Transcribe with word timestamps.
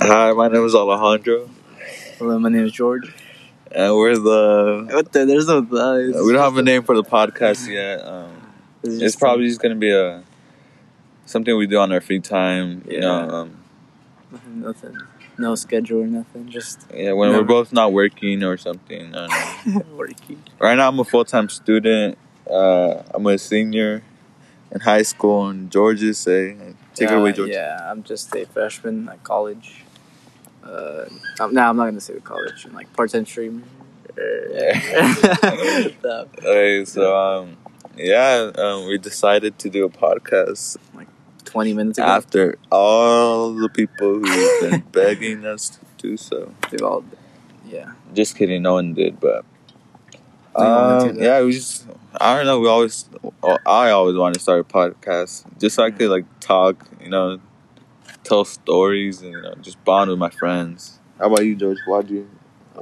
Hi, 0.00 0.32
my 0.32 0.48
name 0.48 0.64
is 0.64 0.74
Alejandro, 0.74 1.48
Hello, 2.18 2.38
my 2.38 2.48
name 2.48 2.64
is 2.64 2.72
George. 2.72 3.12
and 3.72 3.94
we're 3.94 4.16
the. 4.16 4.88
What 4.92 5.12
the? 5.12 5.24
There's 5.26 5.46
no 5.48 5.60
the. 5.60 6.22
We 6.24 6.32
don't 6.32 6.42
have 6.42 6.56
a 6.56 6.62
name 6.62 6.82
for 6.82 6.94
the 6.94 7.02
podcast 7.02 7.68
yet. 7.68 8.06
Um, 8.06 8.30
it's 8.82 9.16
probably 9.16 9.46
just 9.48 9.60
gonna 9.60 9.74
be 9.74 9.90
a 9.92 10.22
something 11.26 11.56
we 11.56 11.66
do 11.66 11.78
on 11.78 11.92
our 11.92 12.00
free 12.00 12.20
time. 12.20 12.84
You 12.88 13.00
know, 13.00 13.18
Yeah. 13.26 13.32
um, 13.40 13.56
nothing, 14.30 14.60
nothing. 14.62 14.96
No 15.38 15.54
schedule 15.54 16.02
or 16.02 16.06
nothing. 16.06 16.48
Just 16.48 16.86
yeah, 16.94 17.12
when 17.12 17.32
No. 17.32 17.38
we're 17.38 17.44
both 17.44 17.72
not 17.72 17.92
working 17.92 18.42
or 18.44 18.56
something. 18.56 19.12
Working. 19.96 20.42
right 20.60 20.76
now, 20.76 20.88
I'm 20.88 20.98
a 21.00 21.04
full 21.04 21.24
time 21.24 21.48
student. 21.48 22.16
Uh, 22.50 23.02
I'm 23.12 23.26
a 23.26 23.36
senior 23.38 24.02
in 24.70 24.80
high 24.80 25.02
school, 25.02 25.48
and 25.48 25.70
George 25.70 26.02
is 26.02 26.18
say, 26.18 26.56
take 26.94 27.10
it 27.10 27.18
away, 27.18 27.32
George. 27.32 27.50
Yeah, 27.50 27.90
I'm 27.90 28.02
just 28.04 28.34
a 28.36 28.46
freshman 28.46 29.08
at 29.08 29.22
college. 29.24 29.82
Uh, 30.66 31.06
um, 31.40 31.54
no, 31.54 31.62
I'm 31.62 31.76
not 31.76 31.84
gonna 31.84 32.00
say 32.00 32.14
the 32.14 32.20
college. 32.20 32.64
I'm 32.66 32.74
like 32.74 32.92
part-time 32.92 33.26
streamer. 33.26 33.62
So, 34.16 34.22
Okay, 36.38 36.84
so 36.84 37.16
um, 37.16 37.56
yeah, 37.96 38.50
um, 38.56 38.86
we 38.88 38.98
decided 38.98 39.58
to 39.60 39.70
do 39.70 39.84
a 39.84 39.90
podcast 39.90 40.76
like 40.94 41.08
Twenty 41.44 41.74
minutes 41.74 41.98
ago, 41.98 42.06
after 42.08 42.58
all 42.72 43.54
the 43.54 43.68
people 43.68 44.14
who've 44.18 44.60
been 44.70 44.80
begging 44.92 45.46
us 45.46 45.70
to 45.70 45.78
do 45.98 46.16
so. 46.16 46.52
they've 46.70 46.82
all. 46.82 47.04
Yeah. 47.68 47.92
Just 48.14 48.36
kidding, 48.36 48.62
no 48.62 48.74
one 48.74 48.94
did, 48.94 49.20
but 49.20 49.44
um, 50.56 51.18
yeah, 51.18 51.42
we 51.42 51.52
just 51.52 51.86
I 52.20 52.36
don't 52.36 52.46
know. 52.46 52.60
We 52.60 52.68
always, 52.68 53.08
I 53.66 53.90
always 53.90 54.16
wanted 54.16 54.34
to 54.34 54.40
start 54.40 54.60
a 54.60 54.64
podcast 54.64 55.44
just 55.58 55.76
so 55.76 55.84
I 55.84 55.90
could 55.90 56.10
like 56.10 56.24
talk, 56.40 56.86
you 57.02 57.10
know, 57.10 57.40
tell 58.26 58.44
stories, 58.44 59.22
and 59.22 59.32
you 59.32 59.40
know, 59.42 59.54
just 59.60 59.82
bond 59.84 60.10
with 60.10 60.18
my 60.18 60.30
friends. 60.30 60.98
How 61.18 61.26
about 61.26 61.44
you, 61.44 61.54
George? 61.56 61.78
Why'd 61.86 62.10
you? 62.10 62.28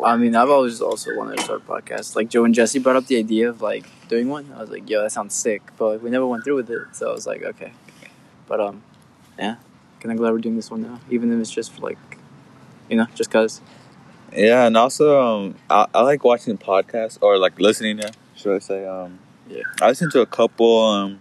I 0.05 0.17
mean, 0.17 0.35
I've 0.35 0.51
always 0.51 0.81
also 0.81 1.15
wanted 1.17 1.39
to 1.39 1.45
start 1.45 1.63
a 1.63 1.71
podcast. 1.71 2.17
Like 2.17 2.29
Joe 2.29 2.45
and 2.45 2.55
Jesse 2.55 2.81
brought 2.81 2.97
up 2.97 3.07
the 3.07 3.17
idea 3.19 3.49
of 3.49 3.63
like 3.63 3.87
doing 4.09 4.29
one. 4.29 4.53
I 4.57 4.61
was 4.61 4.71
like, 4.71 4.89
"Yo, 4.91 5.03
that 5.03 5.13
sounds 5.13 5.35
sick," 5.35 5.63
but 5.77 5.87
like, 5.93 6.03
we 6.03 6.11
never 6.11 6.27
went 6.27 6.45
through 6.45 6.57
with 6.57 6.71
it. 6.71 6.83
So 6.93 7.11
I 7.11 7.13
was 7.13 7.27
like, 7.27 7.43
"Okay," 7.43 7.73
but 8.47 8.61
um, 8.61 8.83
yeah, 9.39 9.57
kind 10.01 10.13
of 10.13 10.19
glad 10.19 10.33
we're 10.33 10.39
doing 10.39 10.57
this 10.57 10.71
one 10.71 10.83
now, 10.83 11.01
even 11.11 11.33
if 11.33 11.41
it's 11.41 11.51
just 11.51 11.73
for 11.73 11.83
like, 11.83 11.99
you 12.89 12.97
know, 12.97 13.07
just 13.15 13.31
cause. 13.31 13.61
Yeah, 14.33 14.67
and 14.67 14.77
also 14.77 15.21
um, 15.23 15.55
I, 15.71 15.87
I 15.95 16.03
like 16.03 16.25
watching 16.25 16.59
podcasts 16.59 17.19
or 17.21 17.39
like 17.39 17.61
listening. 17.61 17.99
To, 17.99 18.13
should 18.35 18.57
I 18.57 18.59
say? 18.59 18.87
Um, 18.87 19.21
Yeah. 19.49 19.63
I 19.81 19.89
listen 19.89 20.11
to 20.11 20.21
a 20.23 20.27
couple, 20.27 20.81
um, 20.85 21.21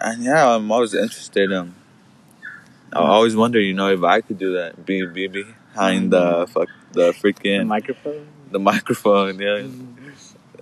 and 0.00 0.22
yeah, 0.22 0.54
I'm 0.54 0.70
always 0.70 0.92
interested. 0.94 1.52
Um, 1.52 1.74
I 2.92 2.98
always 3.00 3.34
wonder, 3.36 3.60
you 3.60 3.74
know, 3.74 3.88
if 3.88 4.02
I 4.02 4.20
could 4.20 4.38
do 4.38 4.52
that, 4.54 4.84
be 4.84 5.04
be 5.06 5.26
behind 5.28 6.12
the 6.12 6.46
fuck 6.52 6.68
the 6.92 7.06
The 7.06 7.12
freaking 7.12 7.66
microphone. 7.66 8.26
the 8.50 8.58
microphone. 8.58 9.38
Yeah, 9.38 9.62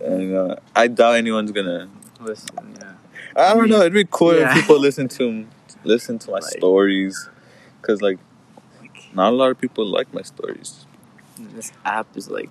and 0.06 0.37
uh, 0.37 0.56
I 0.75 0.87
doubt 0.89 1.17
anyone's 1.17 1.53
gonna. 1.53 1.89
Listen, 2.20 2.48
yeah. 2.81 2.92
I 3.37 3.55
don't 3.55 3.69
know. 3.69 3.81
It'd 3.81 3.92
be 3.92 4.05
cool 4.11 4.34
Yeah. 4.37 4.48
if 4.50 4.55
people 4.55 4.78
listen 4.78 5.09
to 5.09 5.47
listen 5.84 6.19
to 6.20 6.31
my 6.31 6.34
Like- 6.34 6.45
stories, 6.45 7.28
cause 7.83 8.00
like 8.03 8.19
not 9.15 9.33
a 9.33 9.37
lot 9.37 9.50
of 9.50 9.59
people 9.61 9.87
like 9.87 10.12
my 10.15 10.22
stories. 10.22 10.87
this 11.55 11.72
app 11.84 12.06
is 12.17 12.28
like, 12.31 12.50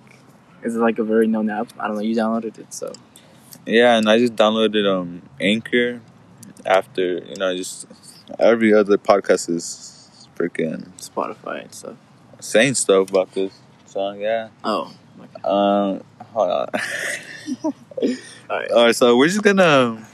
is 0.62 0.74
it 0.76 0.80
like 0.80 0.98
a 0.98 1.04
very 1.04 1.26
known 1.28 1.48
app. 1.48 1.68
I 1.78 1.86
don't 1.86 1.96
know. 1.96 2.02
You 2.02 2.14
downloaded 2.16 2.58
it, 2.58 2.74
so 2.74 2.92
Yeah, 3.66 3.96
and 3.96 4.10
I 4.10 4.18
just 4.18 4.34
downloaded 4.36 4.84
um 4.86 5.22
Anchor 5.40 6.00
after 6.66 7.18
you 7.30 7.36
know 7.36 7.56
just 7.56 7.86
every 8.38 8.72
other 8.72 8.96
podcast 8.98 9.48
is 9.50 10.26
freaking 10.36 10.88
Spotify 10.98 11.62
and 11.62 11.74
stuff. 11.74 11.96
saying 12.40 12.74
stuff 12.74 13.10
about 13.10 13.32
this 13.32 13.52
song. 13.86 14.20
Yeah. 14.20 14.48
Oh, 14.64 14.92
Um. 15.44 16.02
Hold 16.32 16.50
on. 16.50 16.68
Alright. 18.50 18.70
All 18.70 18.84
right. 18.86 18.96
So 18.96 19.16
we're 19.16 19.28
just 19.28 19.42
gonna. 19.42 20.06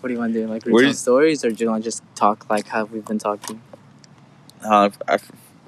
what 0.00 0.08
do 0.08 0.14
you 0.14 0.18
want 0.18 0.32
to 0.32 0.40
do? 0.40 0.46
Like 0.46 0.64
retell 0.64 0.82
you- 0.82 0.92
stories, 0.94 1.44
or 1.44 1.50
do 1.50 1.62
you 1.64 1.70
want 1.70 1.84
to 1.84 1.86
just 1.90 2.02
talk 2.14 2.48
like 2.50 2.66
how 2.68 2.84
we've 2.84 3.04
been 3.04 3.18
talking? 3.18 3.60
Uh, 4.64 4.90
I, 5.06 5.18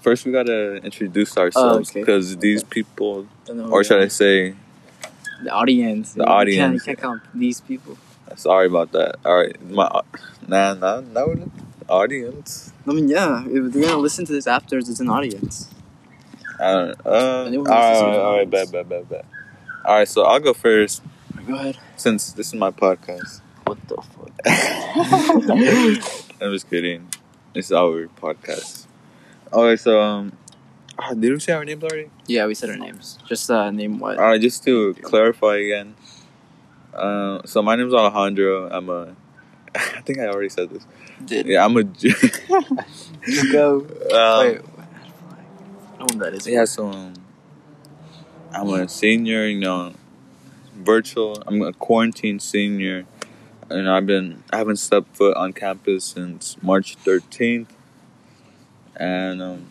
first, 0.00 0.24
we 0.24 0.32
gotta 0.32 0.76
introduce 0.76 1.36
ourselves 1.36 1.90
Oh, 1.90 1.92
okay. 1.92 2.00
because 2.00 2.36
these 2.38 2.64
people, 2.64 3.26
Don't 3.44 3.58
know 3.58 3.64
who 3.64 3.70
or 3.72 3.84
should. 3.84 4.00
I 4.02 4.08
say, 4.08 4.54
The 5.42 5.50
audience. 5.50 6.12
The 6.14 6.20
You 6.20 6.24
can't- 6.24 6.30
audience. 6.38 6.74
You 6.74 6.80
can't 6.94 6.98
count 6.98 7.22
these 7.34 7.60
people. 7.60 7.98
sorry 8.36 8.66
about 8.66 8.92
that. 8.92 9.16
All 9.24 9.36
right, 9.36 9.54
my 9.70 10.00
nah, 10.48 10.74
nah, 10.74 11.00
nah, 11.00 11.26
audience. 11.88 12.72
I 12.86 12.92
mean, 12.92 13.08
yeah. 13.08 13.44
If 13.46 13.72
they're 13.72 13.82
gonna 13.82 13.96
listen 13.98 14.24
to 14.26 14.32
this 14.32 14.46
after, 14.46 14.78
it's 14.78 15.00
an 15.00 15.08
audience. 15.08 15.70
I 16.60 16.72
don't. 16.72 17.06
Uh, 17.06 17.10
all 17.10 17.44
right, 17.44 17.52
who 17.52 17.62
listens 17.62 17.66
to 17.66 17.72
all 17.72 17.84
right, 17.84 18.18
all 18.18 18.32
right, 18.32 18.46
audience. 18.46 18.50
bet, 18.50 18.72
bet, 18.72 18.88
bet, 18.88 19.08
bet. 19.08 19.24
All 19.84 19.98
right, 19.98 20.08
so 20.08 20.24
I'll 20.24 20.40
go 20.40 20.52
first 20.52 21.02
Go 21.46 21.54
ahead. 21.54 21.78
since 21.96 22.32
this 22.32 22.48
is 22.48 22.54
my 22.54 22.70
podcast. 22.70 23.40
What 23.64 23.78
the 23.88 23.96
fuck? 23.96 24.32
I'm 26.42 26.52
just 26.52 26.68
kidding. 26.70 27.08
It's 27.54 27.72
our 27.72 28.08
podcast. 28.20 28.86
All 29.52 29.64
right, 29.64 29.78
so 29.78 30.00
um, 30.00 30.32
ah, 30.98 31.14
did 31.14 31.32
we 31.32 31.40
say 31.40 31.52
our 31.52 31.64
names 31.64 31.82
already? 31.82 32.10
yeah, 32.26 32.46
we 32.46 32.54
said 32.54 32.70
our 32.70 32.76
names. 32.76 33.18
Just 33.26 33.50
uh, 33.50 33.70
name 33.70 33.98
what. 33.98 34.18
All 34.18 34.24
right, 34.24 34.40
just 34.40 34.64
to 34.64 34.94
clarify 34.94 35.56
again. 35.56 35.94
Uh, 36.92 37.40
so 37.44 37.62
my 37.62 37.76
name's 37.76 37.94
Alejandro. 37.94 38.68
I'm 38.68 38.88
a. 38.90 39.14
I 39.96 40.00
think 40.02 40.18
I 40.18 40.26
already 40.26 40.48
said 40.48 40.70
this. 40.70 40.86
Did 41.24 41.46
Yeah, 41.46 41.64
I'm 41.64 41.76
a. 41.76 41.84
Just 41.84 42.40
go. 43.52 43.80
um, 44.12 44.46
Wait. 44.46 44.60
I 44.60 45.98
don't 45.98 46.00
know 46.00 46.06
what 46.06 46.18
that 46.18 46.34
is. 46.34 46.46
Yeah, 46.46 46.64
so 46.64 46.88
um, 46.90 47.14
I'm 48.52 48.68
a 48.70 48.88
senior. 48.88 49.46
You 49.46 49.58
know, 49.58 49.92
virtual. 50.74 51.42
I'm 51.46 51.62
a 51.62 51.72
quarantine 51.72 52.40
senior, 52.40 53.06
and 53.70 53.88
I've 53.88 54.06
been 54.06 54.42
I 54.52 54.58
haven't 54.58 54.76
stepped 54.76 55.16
foot 55.16 55.36
on 55.36 55.52
campus 55.52 56.04
since 56.04 56.56
March 56.62 56.96
13th, 57.04 57.68
and 58.96 59.42
um, 59.42 59.66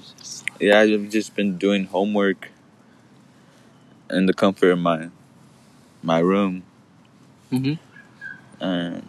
yeah, 0.59 0.79
I've 0.79 1.09
just 1.09 1.35
been 1.35 1.57
doing 1.57 1.85
homework 1.85 2.49
in 4.09 4.25
the 4.25 4.33
comfort 4.33 4.71
of 4.71 4.79
my 4.79 5.09
my 6.03 6.19
room, 6.19 6.63
Mhm. 7.51 7.79
and 8.59 9.07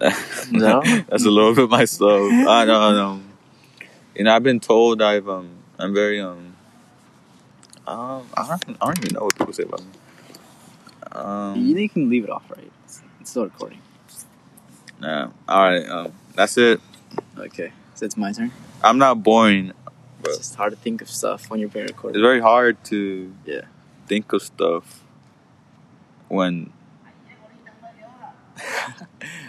No? 0.52 0.82
that's 1.08 1.24
a 1.24 1.30
little 1.30 1.54
bit 1.54 1.68
myself. 1.68 2.32
I 2.32 2.64
don't 2.64 2.94
know. 2.94 3.20
You 4.14 4.24
know, 4.24 4.34
I've 4.34 4.42
been 4.42 4.60
told 4.60 5.02
I've 5.02 5.28
um 5.28 5.50
I'm 5.78 5.94
very 5.94 6.20
um 6.20 6.54
um 7.86 8.26
I 8.36 8.46
don't, 8.48 8.76
I 8.80 8.86
don't 8.86 8.98
even 9.04 9.14
know 9.14 9.24
what 9.24 9.36
people 9.36 9.52
say 9.52 9.64
about 9.64 9.80
me. 9.80 9.86
Um, 11.12 11.56
You 11.56 11.88
can 11.88 12.08
leave 12.08 12.24
it 12.24 12.30
off, 12.30 12.44
right? 12.50 12.70
It's, 12.84 13.02
it's 13.20 13.30
still 13.30 13.44
recording. 13.44 13.80
nah. 15.00 15.30
All 15.48 15.62
right. 15.62 15.88
Um, 15.88 16.12
that's 16.34 16.56
it. 16.58 16.80
Okay. 17.38 17.72
So 17.94 18.04
it's 18.06 18.16
my 18.16 18.32
turn. 18.32 18.52
I'm 18.82 18.98
not 18.98 19.22
boring. 19.22 19.72
But 20.20 20.30
It's 20.30 20.38
just 20.38 20.54
hard 20.56 20.72
to 20.72 20.78
think 20.78 21.00
of 21.02 21.08
stuff 21.08 21.48
when 21.50 21.60
you're 21.60 21.68
being 21.68 21.86
recorded. 21.86 22.16
It's 22.18 22.22
very 22.22 22.40
hard 22.40 22.82
to 22.84 23.34
Yeah. 23.44 23.62
think 24.06 24.32
of 24.32 24.42
stuff 24.42 25.02
when 26.28 26.72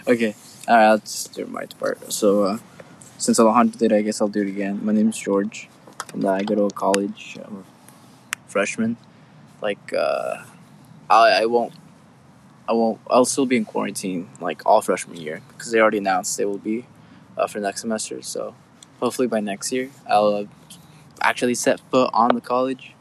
Okay. 0.08 0.34
Alright, 0.68 0.86
I'll 0.86 1.34
do 1.34 1.46
my 1.46 1.66
part. 1.66 2.12
So, 2.12 2.44
uh, 2.44 2.58
since 3.18 3.40
Alejandro 3.40 3.78
did, 3.78 3.92
I 3.92 4.02
guess 4.02 4.22
I'll 4.22 4.28
do 4.28 4.42
it 4.42 4.48
again. 4.48 4.80
My 4.84 4.94
name's 4.94 5.18
George, 5.18 5.68
and 6.14 6.26
I 6.26 6.42
go 6.44 6.56
to 6.56 6.64
a 6.64 6.70
college. 6.70 7.38
I'm 7.44 7.58
a 7.58 8.50
freshman. 8.50 8.98
Like, 9.62 9.94
uh, 9.94 10.44
I, 11.10 11.42
I 11.42 11.46
won't, 11.48 11.74
I 12.68 12.74
won't, 12.74 13.00
I'll 13.10 13.26
still 13.26 13.46
be 13.46 13.58
in 13.58 13.66
quarantine, 13.66 14.30
like, 14.40 14.66
all 14.66 14.82
freshman 14.82 15.18
year, 15.18 15.42
because 15.50 15.72
they 15.72 15.80
already 15.80 15.98
announced 15.98 16.38
they 16.38 16.46
will 16.46 16.58
be 16.58 16.86
uh, 17.38 17.48
for 17.48 17.60
next 17.60 17.82
semester. 17.82 18.22
So, 18.22 18.56
hopefully 19.00 19.28
by 19.28 19.42
next 19.42 19.72
year, 19.72 19.90
I'll 20.10 20.48
actually 21.22 21.56
set 21.56 21.82
foot 21.92 22.10
on 22.14 22.36
the 22.36 22.42
college. 22.42 22.94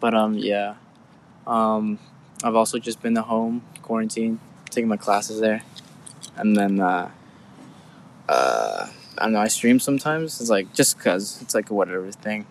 But, 0.00 0.14
um, 0.14 0.34
yeah. 0.34 0.76
Um, 1.46 1.98
I've 2.42 2.54
also 2.54 2.78
just 2.78 3.02
been 3.02 3.18
at 3.18 3.24
home, 3.24 3.62
quarantine, 3.82 4.40
taking 4.70 4.88
my 4.88 4.96
classes 4.96 5.40
there 5.40 5.62
and 6.38 6.56
then 6.56 6.80
uh, 6.80 7.10
uh, 8.28 8.86
I 9.18 9.22
don't 9.24 9.32
know. 9.32 9.40
I 9.40 9.48
stream 9.48 9.80
sometimes. 9.80 10.40
It's 10.40 10.50
like 10.50 10.72
just 10.72 10.98
cause 10.98 11.40
it's 11.42 11.54
like 11.54 11.70
a 11.70 11.74
whatever 11.74 12.10
thing. 12.10 12.46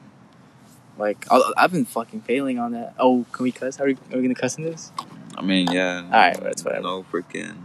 Like 0.97 1.25
I'll, 1.31 1.53
I've 1.55 1.71
been 1.71 1.85
fucking 1.85 2.21
failing 2.21 2.59
on 2.59 2.71
that. 2.73 2.93
Oh, 2.99 3.25
can 3.31 3.43
we 3.43 3.51
cuss? 3.51 3.79
Are 3.79 3.85
we, 3.85 3.93
are 3.93 4.17
we 4.17 4.21
gonna 4.21 4.35
cuss 4.35 4.57
in 4.57 4.63
this? 4.63 4.91
I 5.37 5.41
mean 5.41 5.71
yeah. 5.71 6.03
All 6.05 6.09
right, 6.11 6.39
that's 6.41 6.63
whatever. 6.63 6.83
No 6.83 7.03
freaking. 7.03 7.55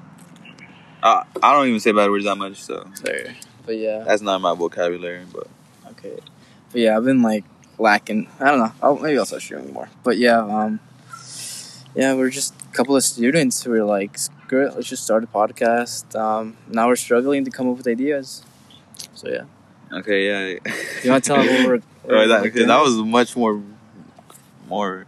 I 1.02 1.24
I 1.42 1.52
don't 1.52 1.68
even 1.68 1.80
say 1.80 1.92
bad 1.92 2.10
words 2.10 2.24
that 2.24 2.36
much, 2.36 2.62
so 2.62 2.86
Sorry. 2.94 3.36
But 3.64 3.76
yeah, 3.76 4.00
that's 4.00 4.22
not 4.22 4.40
my 4.40 4.54
vocabulary. 4.54 5.24
But 5.32 5.48
okay. 5.92 6.18
But 6.70 6.80
yeah, 6.80 6.96
I've 6.96 7.04
been 7.04 7.22
like 7.22 7.44
lacking. 7.78 8.28
I 8.40 8.50
don't 8.50 8.58
know. 8.58 8.72
I'll, 8.82 8.98
maybe 8.98 9.18
I'll 9.18 9.26
start 9.26 9.42
streaming 9.42 9.72
more. 9.72 9.88
But 10.02 10.18
yeah, 10.18 10.40
um, 10.40 10.80
yeah, 11.94 12.14
we're 12.14 12.30
just 12.30 12.54
a 12.60 12.74
couple 12.74 12.96
of 12.96 13.04
students 13.04 13.62
who 13.62 13.72
are 13.72 13.84
like, 13.84 14.18
screw 14.52 14.66
it, 14.66 14.74
let's 14.74 14.86
just 14.86 15.02
start 15.02 15.24
a 15.24 15.26
podcast. 15.26 16.14
Um, 16.14 16.58
now 16.68 16.86
we're 16.86 16.96
struggling 16.96 17.42
to 17.46 17.50
come 17.50 17.70
up 17.70 17.78
with 17.78 17.88
ideas. 17.88 18.44
So 19.14 19.30
yeah, 19.30 19.44
okay, 19.98 20.26
yeah. 20.26 20.72
you 21.02 21.10
want 21.10 21.24
to 21.24 21.28
tell 21.28 21.36
them 21.42 21.64
what 21.64 21.82
we're 22.04 22.14
Right, 22.14 22.26
that, 22.26 22.44
okay, 22.44 22.66
that 22.66 22.82
was 22.82 22.96
much 22.96 23.34
more, 23.34 23.62
more. 24.68 25.06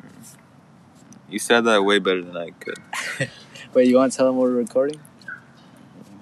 You 1.28 1.38
said 1.38 1.62
that 1.62 1.82
way 1.84 1.98
better 1.98 2.22
than 2.22 2.38
I 2.38 2.52
could. 2.52 2.78
Wait, 3.74 3.86
you 3.86 3.96
want 3.96 4.12
to 4.12 4.16
tell 4.16 4.28
them 4.28 4.38
we're 4.38 4.48
recording? 4.48 5.00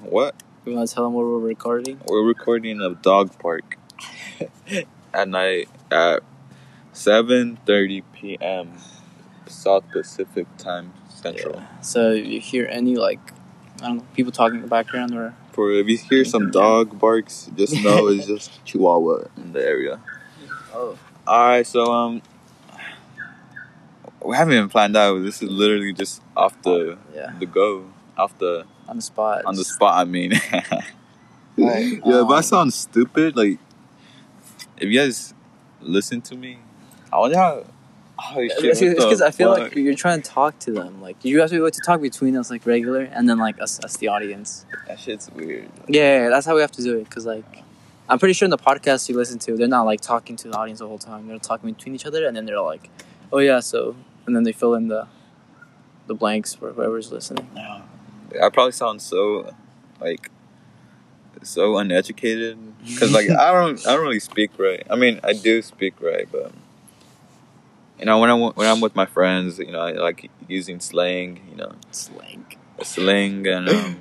What? 0.00 0.34
You 0.66 0.74
want 0.74 0.88
to 0.88 0.92
tell 0.92 1.04
them 1.04 1.12
where 1.12 1.24
we're 1.24 1.38
recording? 1.38 2.00
We're 2.08 2.26
recording 2.26 2.80
a 2.80 2.90
dog 2.90 3.38
park 3.38 3.78
at 5.14 5.28
night 5.28 5.68
at 5.92 6.24
7:30 6.92 8.02
p.m. 8.14 8.78
South 9.46 9.84
Pacific 9.92 10.48
Time 10.56 10.92
Central. 11.22 11.62
So 11.80 12.10
you 12.12 12.40
hear 12.40 12.66
any 12.70 12.96
like 12.96 13.20
I 13.82 13.88
don't 13.88 13.98
know 13.98 14.06
people 14.14 14.32
talking 14.32 14.56
in 14.56 14.62
the 14.62 14.68
background 14.68 15.14
or 15.14 15.34
For 15.52 15.70
if 15.72 15.88
you 15.88 15.96
hear 15.96 16.24
some 16.24 16.50
dog 16.50 16.98
barks, 16.98 17.50
just 17.56 17.82
know 17.82 18.08
it's 18.08 18.26
just 18.26 18.64
Chihuahua 18.64 19.28
in 19.36 19.52
the 19.52 19.64
area. 19.64 20.00
oh 20.74 20.98
All 21.26 21.46
right, 21.48 21.66
so 21.66 21.84
um, 21.84 22.22
we 24.24 24.36
haven't 24.36 24.54
even 24.54 24.68
planned 24.68 24.96
out. 24.96 25.18
This 25.22 25.42
is 25.42 25.50
literally 25.50 25.92
just 25.92 26.22
off 26.36 26.60
the 26.62 26.98
yeah 27.14 27.32
the 27.38 27.46
go, 27.46 27.86
off 28.16 28.36
the 28.38 28.64
on 28.88 28.96
the 28.96 29.02
spot 29.02 29.44
on 29.44 29.56
the 29.56 29.64
spot. 29.64 29.96
I 29.96 30.04
mean, 30.04 30.32
Alright, 31.58 32.00
yeah. 32.06 32.22
if 32.22 32.28
I 32.28 32.36
um, 32.36 32.42
sound 32.42 32.74
stupid, 32.74 33.36
like 33.36 33.58
if 34.76 34.88
you 34.90 34.98
guys 34.98 35.34
listen 35.80 36.20
to 36.22 36.36
me, 36.36 36.58
I 37.12 37.18
wonder 37.18 37.38
how. 37.38 37.64
Holy 38.22 38.48
shit! 38.48 38.64
It's 38.64 38.80
because 38.80 39.20
I 39.20 39.32
feel 39.32 39.50
like 39.50 39.74
you're 39.74 39.94
trying 39.94 40.22
to 40.22 40.30
talk 40.30 40.58
to 40.60 40.72
them. 40.72 41.02
Like 41.02 41.16
you 41.24 41.40
have 41.40 41.50
to 41.50 41.56
be 41.56 41.60
like 41.60 41.72
to 41.72 41.82
talk 41.84 42.00
between 42.00 42.36
us 42.36 42.50
like 42.50 42.64
regular, 42.64 43.02
and 43.02 43.28
then 43.28 43.38
like 43.38 43.60
us, 43.60 43.80
us 43.84 43.96
the 43.96 44.08
audience. 44.08 44.64
that 44.86 45.00
shit's 45.00 45.28
weird. 45.30 45.68
Yeah, 45.88 46.02
yeah, 46.02 46.22
yeah, 46.22 46.28
that's 46.28 46.46
how 46.46 46.54
we 46.54 46.60
have 46.60 46.70
to 46.72 46.82
do 46.82 46.98
it. 46.98 47.10
Cause 47.10 47.26
like, 47.26 47.64
I'm 48.08 48.20
pretty 48.20 48.34
sure 48.34 48.46
in 48.46 48.50
the 48.50 48.58
podcast 48.58 49.08
you 49.08 49.16
listen 49.16 49.40
to, 49.40 49.56
they're 49.56 49.66
not 49.66 49.82
like 49.82 50.00
talking 50.00 50.36
to 50.36 50.48
the 50.48 50.56
audience 50.56 50.78
the 50.78 50.86
whole 50.86 50.98
time. 50.98 51.26
They're 51.26 51.38
talking 51.38 51.72
between 51.72 51.96
each 51.96 52.06
other, 52.06 52.24
and 52.26 52.36
then 52.36 52.46
they're 52.46 52.60
like, 52.60 52.90
"Oh 53.32 53.38
yeah, 53.38 53.58
so," 53.58 53.96
and 54.24 54.36
then 54.36 54.44
they 54.44 54.52
fill 54.52 54.74
in 54.74 54.86
the 54.86 55.08
the 56.06 56.14
blanks 56.14 56.54
for 56.54 56.72
whoever's 56.72 57.10
listening. 57.10 57.48
I 57.56 58.48
probably 58.50 58.72
sound 58.72 59.02
so 59.02 59.52
like 60.00 60.30
so 61.42 61.76
uneducated 61.76 62.56
because 62.86 63.12
like 63.12 63.28
I 63.38 63.52
don't 63.52 63.84
I 63.86 63.94
don't 63.94 64.02
really 64.02 64.20
speak 64.20 64.52
right. 64.58 64.82
I 64.88 64.96
mean 64.96 65.20
I 65.24 65.32
do 65.32 65.60
speak 65.62 66.00
right, 66.00 66.28
but 66.30 66.52
you 68.02 68.06
know 68.06 68.18
when 68.18 68.30
I 68.30 68.34
when 68.34 68.66
I'm 68.68 68.80
with 68.80 68.96
my 68.96 69.06
friends, 69.06 69.58
you 69.60 69.70
know 69.70 69.78
I 69.80 69.92
like 69.92 70.28
using 70.48 70.80
slang, 70.80 71.40
you 71.50 71.56
know 71.56 71.72
Slang. 71.92 72.44
slang 72.82 73.46
and 73.46 73.68
um, 73.68 73.96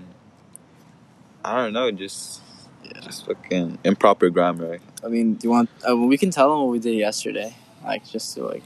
I 1.45 1.56
don't 1.57 1.74
know 1.74 1.92
just 1.92 2.42
Yeah. 2.83 3.00
just 3.01 3.25
fucking 3.27 3.77
improper 3.83 4.30
grammar. 4.31 4.80
I 5.06 5.07
mean, 5.07 5.36
do 5.36 5.48
you 5.48 5.51
want? 5.51 5.69
Uh, 5.88 5.95
well, 5.95 6.07
we 6.07 6.18
can 6.18 6.31
tell 6.31 6.50
them 6.50 6.59
what 6.65 6.71
we 6.71 6.80
did 6.80 6.95
yesterday. 6.98 7.56
Like 7.86 8.03
just 8.09 8.33
to 8.36 8.45
like. 8.45 8.63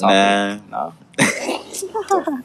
Nah. 0.00 0.58
No. 0.70 0.94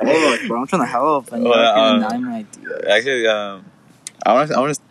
Oh, 0.06 0.38
bro, 0.48 0.62
I'm 0.62 0.68
trying 0.68 0.82
to 0.84 0.86
help, 0.88 1.32
and 1.32 1.44
you're 1.44 1.52
Well, 1.52 2.00
like, 2.00 2.04
um, 2.14 2.24
my 2.24 2.38
idea. 2.44 2.92
Actually, 2.96 3.28
um, 3.28 3.66
I 4.26 4.34
want 4.34 4.50
to 4.50 4.56
I 4.58 4.60
want 4.60 4.76
to 4.76 4.82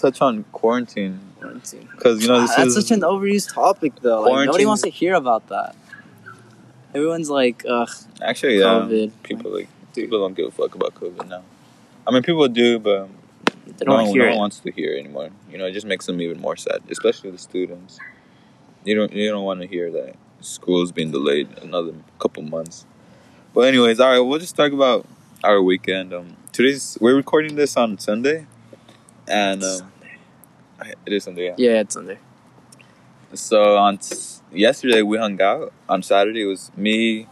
touch 0.00 0.20
on 0.20 0.44
quarantine 0.52 1.18
Quarantine. 1.40 1.88
because 1.96 2.22
you 2.22 2.28
know 2.28 2.40
this 2.40 2.50
Ah, 2.52 2.56
That's 2.58 2.76
is 2.76 2.86
such 2.86 2.90
an 2.96 3.00
overused 3.00 3.52
topic, 3.54 3.92
though. 4.02 4.22
Like, 4.22 4.46
nobody 4.46 4.66
wants 4.66 4.82
to 4.82 4.90
hear 4.90 5.14
about 5.14 5.48
that. 5.48 5.74
Everyone's 6.94 7.30
like, 7.30 7.64
ugh, 7.68 7.88
actually 8.22 8.58
yeah. 8.58 8.64
COVID. 8.64 9.12
People 9.22 9.54
like 9.54 9.68
people 9.94 10.20
don't 10.20 10.34
give 10.34 10.46
a 10.46 10.50
fuck 10.50 10.74
about 10.74 10.94
COVID 10.94 11.28
now. 11.28 11.42
I 12.06 12.10
mean, 12.12 12.22
people 12.22 12.46
do, 12.48 12.78
but 12.78 13.08
They 13.66 13.84
don't 13.84 14.06
no, 14.06 14.12
hear 14.12 14.24
no 14.24 14.30
one 14.30 14.38
wants 14.38 14.60
to 14.60 14.70
hear 14.72 14.96
anymore. 14.96 15.30
You 15.50 15.58
know, 15.58 15.66
it 15.66 15.72
just 15.72 15.86
makes 15.86 16.06
them 16.06 16.20
even 16.20 16.40
more 16.40 16.56
sad, 16.56 16.80
especially 16.90 17.30
the 17.30 17.38
students. 17.38 17.98
You 18.84 18.94
don't 18.94 19.12
you 19.12 19.28
don't 19.30 19.44
want 19.44 19.60
to 19.60 19.66
hear 19.66 19.90
that 19.92 20.16
school's 20.40 20.90
being 20.92 21.10
delayed 21.10 21.48
another 21.62 21.92
couple 22.18 22.42
months. 22.42 22.86
But 23.54 23.62
anyways, 23.62 24.00
all 24.00 24.10
right, 24.10 24.20
we'll 24.20 24.38
just 24.38 24.56
talk 24.56 24.72
about 24.72 25.06
our 25.44 25.62
weekend. 25.62 26.12
Um, 26.12 26.36
today's 26.52 26.96
we're 27.00 27.16
recording 27.16 27.56
this 27.56 27.76
on 27.76 27.98
Sunday, 27.98 28.46
and 29.28 29.62
um, 29.62 29.92
it 31.06 31.12
is 31.12 31.24
Sunday. 31.24 31.46
Yeah. 31.46 31.54
Yeah, 31.58 31.80
it's 31.80 31.94
Sunday. 31.94 32.18
So 33.34 33.76
on 33.76 33.96
s- 33.96 34.42
yesterday 34.52 35.02
we 35.02 35.18
hung 35.18 35.40
out. 35.40 35.72
On 35.88 36.02
Saturday 36.02 36.42
it 36.42 36.46
was 36.46 36.70
me, 36.76 37.26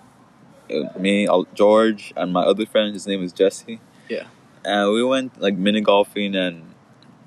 uh, 0.71 0.99
me, 0.99 1.29
George, 1.55 2.13
and 2.17 2.33
my 2.33 2.43
other 2.43 2.67
friend. 2.67 2.95
His 2.95 3.07
name 3.07 3.23
is 3.23 3.33
Jesse. 3.33 3.81
Yeah. 4.09 4.25
And 4.65 4.93
we 4.93 5.03
went 5.03 5.41
like 5.41 5.55
mini 5.55 5.81
golfing, 5.81 6.35
and 6.37 6.75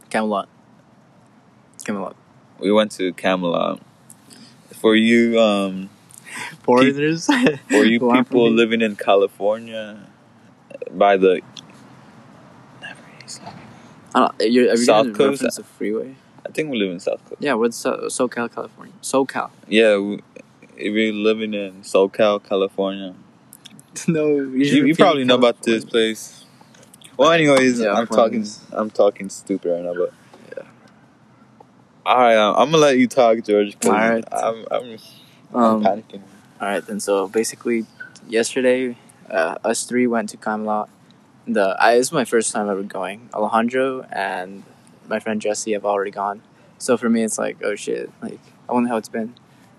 Camelot. 0.09 0.47
Camelot. 1.83 2.15
we 2.59 2.71
went 2.71 2.91
to 2.93 3.13
Camelot. 3.13 3.81
For 4.79 4.95
you, 4.95 5.39
um, 5.39 5.89
Foreigners. 6.63 7.27
for 7.69 7.85
you 7.85 7.99
people 8.13 8.49
living 8.49 8.81
in 8.81 8.95
California, 8.95 9.99
by 10.91 11.17
the 11.17 11.41
I 14.13 14.19
don't, 14.19 14.51
you're, 14.51 14.65
you 14.65 14.77
South 14.77 15.13
Coast? 15.13 15.61
freeway? 15.77 16.15
I 16.51 16.53
think 16.53 16.69
we 16.69 16.77
live 16.77 16.91
in 16.91 16.99
South 16.99 17.23
Coast. 17.23 17.41
Yeah, 17.41 17.53
what's 17.53 17.77
so, 17.77 18.07
SoCal, 18.07 18.53
California? 18.53 18.93
SoCal. 19.01 19.51
Yeah, 19.69 19.97
we, 19.97 20.19
if 20.75 20.93
you're 20.93 21.13
living 21.13 21.53
in 21.53 21.81
SoCal, 21.81 22.43
California, 22.43 23.15
no, 24.09 24.35
you, 24.35 24.85
you 24.85 24.93
probably 24.93 25.23
know 25.23 25.35
about 25.35 25.63
this 25.63 25.85
place. 25.85 26.43
Well, 27.15 27.31
anyways, 27.31 27.79
Yeah, 27.79 27.93
I'm 27.93 28.05
talking. 28.05 28.45
I'm 28.73 28.89
talking 28.89 29.29
stupid 29.29 29.71
right 29.71 29.81
now, 29.81 29.93
but 29.93 30.13
Yeah. 30.57 30.63
All 32.05 32.17
right, 32.17 32.35
um, 32.35 32.55
I'm 32.57 32.71
gonna 32.71 32.79
let 32.79 32.97
you 32.97 33.07
talk, 33.07 33.41
George. 33.45 33.77
All 33.85 33.91
right. 33.91 34.25
I'm, 34.29 34.65
I'm, 34.69 34.97
I'm 35.53 35.63
Um, 35.63 35.83
panicking. 35.85 36.21
All 36.59 36.67
right, 36.67 36.85
then. 36.85 36.99
So 36.99 37.29
basically, 37.29 37.85
yesterday, 38.27 38.97
uh, 39.29 39.55
us 39.63 39.85
three 39.85 40.05
went 40.05 40.27
to 40.31 40.37
Camelot. 40.37 40.89
The 41.47 41.77
I, 41.79 41.95
this 41.95 42.07
is 42.07 42.11
my 42.11 42.25
first 42.25 42.51
time 42.51 42.69
ever 42.69 42.83
going. 42.83 43.29
Alejandro 43.33 44.01
and 44.11 44.63
my 45.11 45.19
friend 45.19 45.39
Jesse 45.41 45.73
have 45.73 45.85
already 45.85 46.11
gone. 46.11 46.41
So 46.79 46.97
for 46.97 47.09
me, 47.09 47.21
it's 47.23 47.37
like, 47.37 47.57
oh 47.63 47.75
shit! 47.75 48.09
Like 48.23 48.39
I 48.67 48.73
wonder 48.73 48.89
how 48.89 48.97
it's 48.97 49.09
been. 49.09 49.35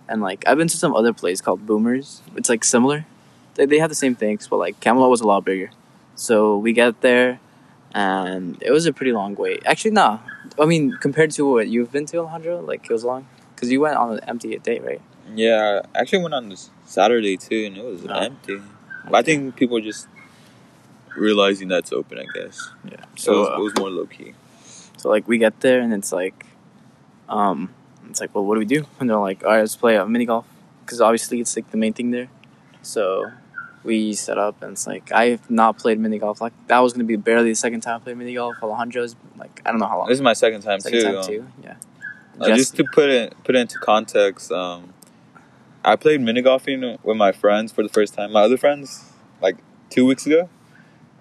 And 0.09 0.21
like 0.23 0.47
I've 0.47 0.59
been 0.59 0.69
to 0.69 0.77
some 0.77 0.95
other 0.95 1.13
place 1.13 1.41
called 1.41 1.67
Boomers. 1.67 2.23
It's 2.37 2.49
like 2.49 2.63
similar. 2.65 3.07
They 3.55 3.67
they 3.67 3.79
have 3.79 3.89
the 3.89 3.97
same 4.05 4.15
things, 4.15 4.47
but 4.47 4.59
like 4.59 4.79
Camelot 4.81 5.11
was 5.11 5.21
a 5.21 5.27
lot 5.27 5.45
bigger. 5.45 5.71
So 6.15 6.57
we 6.59 6.73
get 6.73 7.01
there, 7.01 7.41
and 7.95 8.63
it 8.63 8.71
was 8.71 8.87
a 8.87 8.93
pretty 8.93 9.13
long 9.13 9.35
wait. 9.35 9.63
Actually, 9.67 9.93
no. 9.93 10.21
I 10.61 10.67
mean, 10.67 10.97
compared 11.01 11.31
to 11.33 11.43
what 11.51 11.69
you've 11.69 11.91
been 11.91 12.07
to, 12.07 12.19
Alejandro, 12.19 12.61
like 12.61 12.85
it 12.85 12.93
was 12.93 13.05
long 13.05 13.27
because 13.55 13.73
you 13.73 13.81
went 13.81 13.97
on 13.97 14.13
an 14.15 14.21
empty 14.29 14.57
date, 14.59 14.85
right? 14.85 15.01
Yeah, 15.35 15.81
I 15.95 16.01
actually 16.01 16.23
went 16.23 16.35
on 16.35 16.49
this 16.51 16.71
Saturday 16.85 17.37
too, 17.37 17.65
and 17.67 17.77
it 17.79 17.85
was 17.85 18.05
Oh. 18.07 18.13
empty. 18.15 18.61
But 19.09 19.15
I 19.17 19.23
think 19.23 19.57
people 19.57 19.79
are 19.79 19.87
just 19.93 20.07
realizing 21.17 21.69
that's 21.69 21.93
open. 21.93 22.19
I 22.19 22.27
guess. 22.35 22.71
Yeah. 22.85 22.97
So, 23.17 23.33
So 23.33 23.33
it, 23.33 23.39
was, 23.39 23.49
uh, 23.49 23.55
it 23.55 23.63
was 23.63 23.73
more 23.79 23.91
low 23.91 24.07
key. 24.07 24.35
So 25.03 25.09
like 25.09 25.27
we 25.27 25.37
get 25.37 25.61
there 25.61 25.81
and 25.81 25.93
it's 25.93 26.13
like, 26.13 26.47
um, 27.29 27.75
it's 28.09 28.21
like, 28.21 28.33
well, 28.35 28.45
what 28.47 28.55
do 28.55 28.61
we 28.61 28.67
do? 28.67 28.87
And 29.01 29.11
they're 29.11 29.19
like, 29.19 29.43
all 29.43 29.51
right, 29.51 29.59
let's 29.59 29.75
play 29.75 29.97
a 29.97 30.07
mini 30.07 30.27
golf 30.27 30.47
because 30.85 31.01
obviously 31.01 31.41
it's 31.41 31.57
like 31.57 31.69
the 31.73 31.77
main 31.77 31.93
thing 31.93 32.13
there. 32.13 32.29
So 32.83 33.33
we 33.83 34.13
set 34.13 34.39
up 34.39 34.63
and 34.63 34.73
it's 34.73 34.87
like 34.87 35.11
I 35.11 35.31
have 35.31 35.51
not 35.51 35.77
played 35.77 35.99
mini 35.99 36.21
golf. 36.21 36.41
Like 36.41 36.53
that 36.69 36.79
was 36.79 36.93
gonna 36.93 37.03
be 37.03 37.17
barely 37.17 37.51
the 37.51 37.57
second 37.57 37.81
time 37.81 37.97
I 37.97 37.99
played 37.99 38.17
mini 38.17 38.35
golf. 38.35 38.55
Alejandro's 38.63 39.17
like 39.37 39.61
I 39.67 39.73
don't 39.73 39.81
know 39.81 39.89
how 39.89 39.99
long. 39.99 40.09
This 40.09 40.19
is 40.19 40.23
my 40.23 40.35
second 40.35 40.63
time 40.63 40.79
second 40.79 41.01
too. 41.01 41.05
time 41.05 41.17
um, 41.17 41.25
too. 41.25 41.47
Yeah. 41.65 41.75
Uh, 42.41 42.57
just 42.57 42.77
to 42.77 42.85
put 42.93 43.11
it 43.11 43.35
put 43.43 43.57
it 43.57 43.59
into 43.59 43.79
context, 43.79 44.53
um, 44.53 44.95
I 45.85 45.97
played 45.97 46.21
mini 46.21 46.43
golfing 46.43 46.97
with 47.03 47.17
my 47.17 47.33
friends 47.33 47.73
for 47.73 47.83
the 47.83 47.89
first 47.89 48.15
time. 48.15 48.31
My 48.31 48.43
other 48.43 48.57
friends, 48.57 49.11
like 49.41 49.57
two 49.91 50.07
weeks 50.07 50.27
ago, 50.27 50.49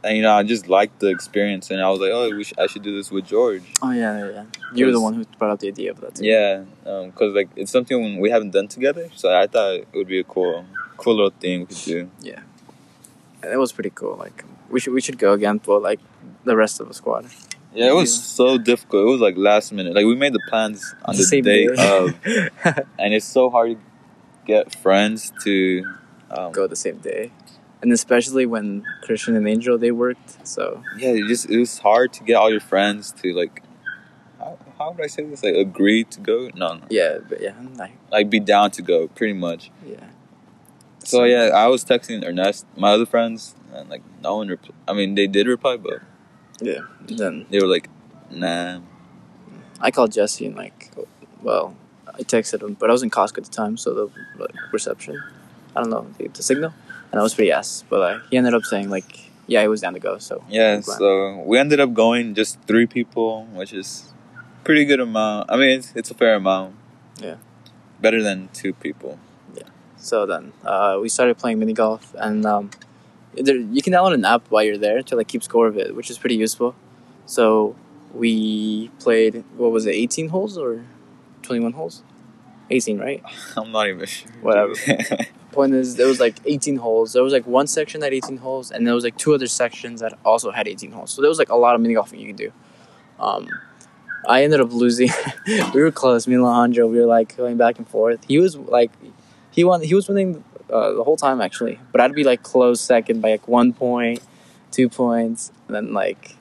and 0.03 0.17
you 0.17 0.23
know 0.23 0.33
I 0.33 0.43
just 0.43 0.67
liked 0.67 0.99
the 0.99 1.07
experience, 1.07 1.71
and 1.71 1.81
I 1.81 1.89
was 1.89 1.99
like, 1.99 2.11
oh, 2.11 2.35
we 2.35 2.43
sh- 2.43 2.53
I 2.57 2.67
should 2.67 2.81
do 2.81 2.95
this 2.95 3.11
with 3.11 3.25
George. 3.25 3.63
Oh 3.81 3.91
yeah, 3.91 4.17
yeah, 4.17 4.31
yeah. 4.31 4.45
You 4.73 4.85
were 4.85 4.91
the 4.91 5.01
one 5.01 5.13
who 5.13 5.25
brought 5.37 5.51
up 5.51 5.59
the 5.59 5.67
idea 5.67 5.91
of 5.91 6.01
that. 6.01 6.15
Too. 6.15 6.25
Yeah, 6.25 6.63
because 6.83 7.33
like 7.33 7.49
it's 7.55 7.71
something 7.71 8.19
we 8.19 8.29
haven't 8.29 8.51
done 8.51 8.67
together, 8.67 9.09
so 9.15 9.35
I 9.35 9.47
thought 9.47 9.75
it 9.75 9.87
would 9.93 10.07
be 10.07 10.19
a 10.19 10.23
cool, 10.23 10.65
cool 10.97 11.15
little 11.15 11.31
thing 11.31 11.61
we 11.61 11.65
could 11.67 11.85
do. 11.85 12.09
And 13.43 13.51
it 13.51 13.57
was 13.57 13.71
pretty 13.71 13.91
cool. 13.91 14.15
Like 14.17 14.43
we 14.69 14.79
should 14.79 14.93
we 14.93 15.01
should 15.01 15.17
go 15.17 15.33
again 15.33 15.59
for 15.59 15.79
like 15.79 15.99
the 16.43 16.55
rest 16.55 16.79
of 16.79 16.87
the 16.87 16.93
squad. 16.93 17.25
Yeah, 17.73 17.89
it 17.89 17.95
was 17.95 18.13
so 18.13 18.57
difficult. 18.57 19.03
It 19.03 19.11
was 19.11 19.21
like 19.21 19.37
last 19.37 19.71
minute. 19.71 19.95
Like 19.95 20.05
we 20.05 20.15
made 20.15 20.33
the 20.33 20.41
plans 20.49 20.93
on 21.05 21.15
the, 21.15 21.23
same 21.23 21.43
day, 21.43 21.67
day. 21.67 21.97
of, 21.97 22.15
and 22.99 23.13
it's 23.13 23.25
so 23.25 23.49
hard 23.49 23.71
to 23.71 23.77
get 24.45 24.75
friends 24.75 25.31
to 25.43 25.85
um, 26.29 26.51
go 26.51 26.67
the 26.67 26.75
same 26.75 26.97
day. 26.97 27.31
And 27.81 27.91
especially 27.91 28.45
when 28.45 28.85
Christian 29.01 29.35
and 29.35 29.47
Angel 29.47 29.77
they 29.77 29.91
worked, 29.91 30.47
so 30.47 30.83
yeah, 30.97 31.09
it 31.09 31.27
just 31.27 31.49
it 31.49 31.57
was 31.57 31.79
hard 31.79 32.13
to 32.13 32.23
get 32.23 32.35
all 32.35 32.49
your 32.51 32.59
friends 32.59 33.11
to 33.21 33.33
like 33.33 33.63
how, 34.37 34.57
how 34.77 34.91
would 34.91 35.03
I 35.03 35.07
say 35.07 35.23
this? 35.23 35.43
Like 35.43 35.55
agree 35.55 36.03
to 36.05 36.19
go? 36.19 36.49
No, 36.55 36.75
no. 36.75 36.85
yeah, 36.89 37.17
but 37.27 37.41
yeah, 37.41 37.53
like, 37.77 37.93
Like 38.11 38.29
be 38.29 38.39
down 38.39 38.71
to 38.71 38.81
go, 38.81 39.07
pretty 39.07 39.33
much. 39.33 39.71
yeah. 39.85 39.95
So 41.03 41.23
yeah, 41.23 41.49
I 41.55 41.67
was 41.67 41.83
texting 41.83 42.23
Ernest, 42.23 42.65
my 42.77 42.91
other 42.91 43.07
friends, 43.07 43.55
and 43.73 43.89
like 43.89 44.03
no 44.21 44.37
one. 44.37 44.47
Repl- 44.49 44.71
I 44.87 44.93
mean, 44.93 45.15
they 45.15 45.25
did 45.27 45.47
reply, 45.47 45.77
but 45.77 45.99
Yeah. 46.61 46.81
Then 47.07 47.47
they 47.49 47.59
were 47.59 47.67
like, 47.67 47.89
"Nah." 48.29 48.81
I 49.79 49.89
called 49.89 50.11
Jesse 50.11 50.45
and 50.45 50.55
like, 50.55 50.91
well, 51.41 51.75
I 52.07 52.21
texted 52.21 52.61
him, 52.61 52.75
but 52.79 52.91
I 52.91 52.93
was 52.93 53.01
in 53.01 53.09
Costco 53.09 53.39
at 53.39 53.45
the 53.45 53.49
time, 53.51 53.77
so 53.77 53.93
the 53.95 54.09
like, 54.37 54.53
reception, 54.71 55.23
I 55.75 55.81
don't 55.81 55.89
know, 55.89 56.05
the, 56.19 56.27
the 56.27 56.43
signal, 56.43 56.71
and 57.11 57.19
I 57.19 57.23
was 57.23 57.33
pretty 57.33 57.51
ass. 57.51 57.83
But 57.89 58.01
uh, 58.01 58.19
he 58.29 58.37
ended 58.37 58.53
up 58.53 58.63
saying 58.63 58.89
like, 58.89 59.29
yeah, 59.47 59.61
he 59.61 59.67
was 59.67 59.81
down 59.81 59.93
to 59.93 59.99
go. 59.99 60.17
So 60.17 60.43
Yeah, 60.49 60.79
so 60.81 61.43
we 61.45 61.57
ended 61.57 61.79
up 61.79 61.93
going 61.93 62.35
just 62.35 62.59
three 62.61 62.87
people, 62.87 63.45
which 63.53 63.73
is 63.73 64.13
pretty 64.63 64.85
good 64.85 64.99
amount. 64.99 65.51
I 65.51 65.57
mean, 65.57 65.69
it's, 65.69 65.93
it's 65.95 66.11
a 66.11 66.13
fair 66.13 66.35
amount. 66.35 66.75
Yeah. 67.19 67.35
Better 67.99 68.23
than 68.23 68.49
two 68.53 68.73
people. 68.73 69.19
Yeah. 69.55 69.63
So 69.97 70.25
then 70.25 70.53
uh, 70.63 70.99
we 71.01 71.09
started 71.09 71.37
playing 71.37 71.59
mini 71.59 71.73
golf, 71.73 72.15
and 72.17 72.45
um, 72.45 72.71
there, 73.33 73.55
you 73.55 73.81
can 73.81 73.93
download 73.93 74.13
an 74.13 74.25
app 74.25 74.43
while 74.49 74.63
you're 74.63 74.77
there 74.77 75.03
to 75.03 75.15
like 75.15 75.27
keep 75.27 75.43
score 75.43 75.67
of 75.67 75.77
it, 75.77 75.95
which 75.95 76.09
is 76.09 76.17
pretty 76.17 76.35
useful. 76.35 76.75
So 77.25 77.75
we 78.13 78.89
played 78.99 79.43
what 79.57 79.71
was 79.71 79.85
it, 79.85 79.91
18 79.91 80.29
holes 80.29 80.57
or 80.57 80.83
21 81.43 81.73
holes? 81.73 82.03
18, 82.69 82.99
right? 82.99 83.21
I'm 83.57 83.71
not 83.71 83.87
even 83.87 84.05
sure. 84.05 84.31
Whatever. 84.41 84.73
Point 85.51 85.73
is, 85.73 85.95
there 85.95 86.07
was 86.07 86.19
like 86.19 86.37
18 86.45 86.77
holes. 86.77 87.13
There 87.13 87.23
was 87.23 87.33
like 87.33 87.45
one 87.45 87.67
section 87.67 87.99
that 88.01 88.07
had 88.07 88.13
18 88.13 88.37
holes, 88.37 88.71
and 88.71 88.87
there 88.87 88.95
was 88.95 89.03
like 89.03 89.17
two 89.17 89.33
other 89.33 89.47
sections 89.47 90.01
that 90.01 90.17
also 90.23 90.51
had 90.51 90.67
18 90.67 90.91
holes. 90.91 91.11
So 91.11 91.21
there 91.21 91.29
was 91.29 91.39
like 91.39 91.49
a 91.49 91.55
lot 91.55 91.75
of 91.75 91.81
mini 91.81 91.93
golfing 91.93 92.19
you 92.19 92.27
can 92.27 92.35
do. 92.35 92.51
Um, 93.19 93.47
I 94.27 94.43
ended 94.43 94.61
up 94.61 94.71
losing. 94.71 95.09
we 95.73 95.81
were 95.81 95.91
close. 95.91 96.27
Me 96.27 96.35
and 96.35 96.43
Alejandro, 96.43 96.87
we 96.87 96.99
were 96.99 97.05
like 97.05 97.35
going 97.37 97.57
back 97.57 97.77
and 97.77 97.87
forth. 97.87 98.23
He 98.27 98.39
was 98.39 98.55
like, 98.55 98.91
he 99.51 99.63
won. 99.63 99.81
He 99.81 99.93
was 99.93 100.07
winning 100.07 100.43
uh, 100.71 100.93
the 100.93 101.03
whole 101.03 101.17
time 101.17 101.41
actually, 101.41 101.79
but 101.91 102.01
I'd 102.01 102.13
be 102.13 102.23
like 102.23 102.43
close 102.43 102.81
second 102.81 103.21
by 103.21 103.31
like 103.31 103.47
one 103.47 103.73
point, 103.73 104.21
two 104.71 104.89
points, 104.89 105.51
and 105.67 105.75
then 105.75 105.93
like, 105.93 106.35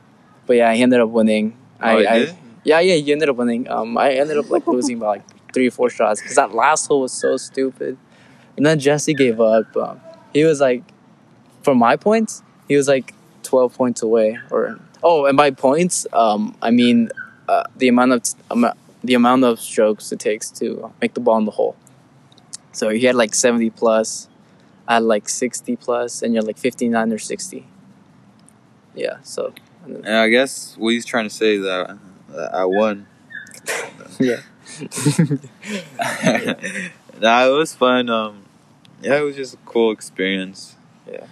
but 0.47 0.57
yeah, 0.57 0.73
he 0.73 0.83
ended 0.83 1.01
up 1.01 1.09
winning. 1.09 1.57
Oh, 1.83 1.87
I, 1.87 2.19
did? 2.19 2.31
I 2.31 2.37
yeah 2.63 2.81
yeah 2.81 2.95
he 2.97 3.13
ended 3.13 3.29
up 3.29 3.37
winning. 3.37 3.69
Um, 3.69 3.97
I 3.99 4.13
ended 4.13 4.39
up 4.39 4.51
like 4.51 4.67
losing 4.67 4.99
by 4.99 5.07
like 5.07 5.53
three 5.53 5.69
or 5.69 5.71
four 5.71 5.91
shots 5.91 6.21
because 6.21 6.37
that 6.37 6.55
last 6.55 6.87
hole 6.87 7.01
was 7.01 7.13
so 7.13 7.37
stupid, 7.37 7.99
and 8.61 8.67
then 8.67 8.79
Jesse 8.79 9.15
gave 9.15 9.41
up. 9.41 9.75
Um, 9.75 10.03
he 10.35 10.45
was 10.45 10.61
like, 10.61 10.83
for 11.63 11.75
my 11.75 11.97
points, 11.97 12.43
he 12.69 12.77
was 12.77 12.89
like 12.89 13.15
twelve 13.43 13.75
points 13.75 14.03
away, 14.03 14.39
or 14.51 14.79
oh, 15.03 15.25
and 15.25 15.35
by 15.35 15.51
points, 15.51 16.07
um, 16.13 16.55
I 16.61 16.71
mean 16.71 17.09
uh, 17.49 17.63
the 17.79 17.89
amount 17.89 18.13
of 18.13 18.23
um, 18.51 18.71
the 19.03 19.15
amount 19.15 19.45
of 19.45 19.61
strokes 19.61 20.13
it 20.13 20.19
takes 20.19 20.51
to 20.61 20.93
make 21.01 21.15
the 21.15 21.21
ball 21.21 21.39
in 21.39 21.47
the 21.47 21.53
hole. 21.53 21.75
So 22.73 22.91
he 22.91 23.07
had 23.07 23.15
like 23.15 23.35
seventy 23.35 23.71
plus, 23.71 24.29
I 24.87 24.97
had 24.97 25.05
like 25.05 25.31
sixty 25.31 25.75
plus, 25.75 26.21
and 26.21 26.35
you're 26.35 26.43
like 26.43 26.59
fifty 26.59 26.87
nine 26.87 27.15
or 27.15 27.19
sixty. 27.19 27.67
Yeah, 28.95 29.21
so 29.23 29.55
And 29.87 30.07
I 30.07 30.29
guess 30.29 30.77
what 30.77 30.91
he's 30.91 31.07
trying 31.07 31.25
to 31.25 31.35
say 31.35 31.55
is 31.55 31.63
that, 31.63 31.97
that 32.29 32.55
I 32.55 32.67
won. 32.67 33.07
yeah. 34.21 34.41
nah, 37.19 37.47
it 37.47 37.57
was 37.57 37.75
fun. 37.75 38.11
Um, 38.11 38.45
yeah, 39.03 39.19
it 39.19 39.23
was 39.23 39.37
just 39.37 39.55
a 39.55 39.59
cool 39.59 39.91
experience. 39.93 40.77
Yeah, 41.11 41.25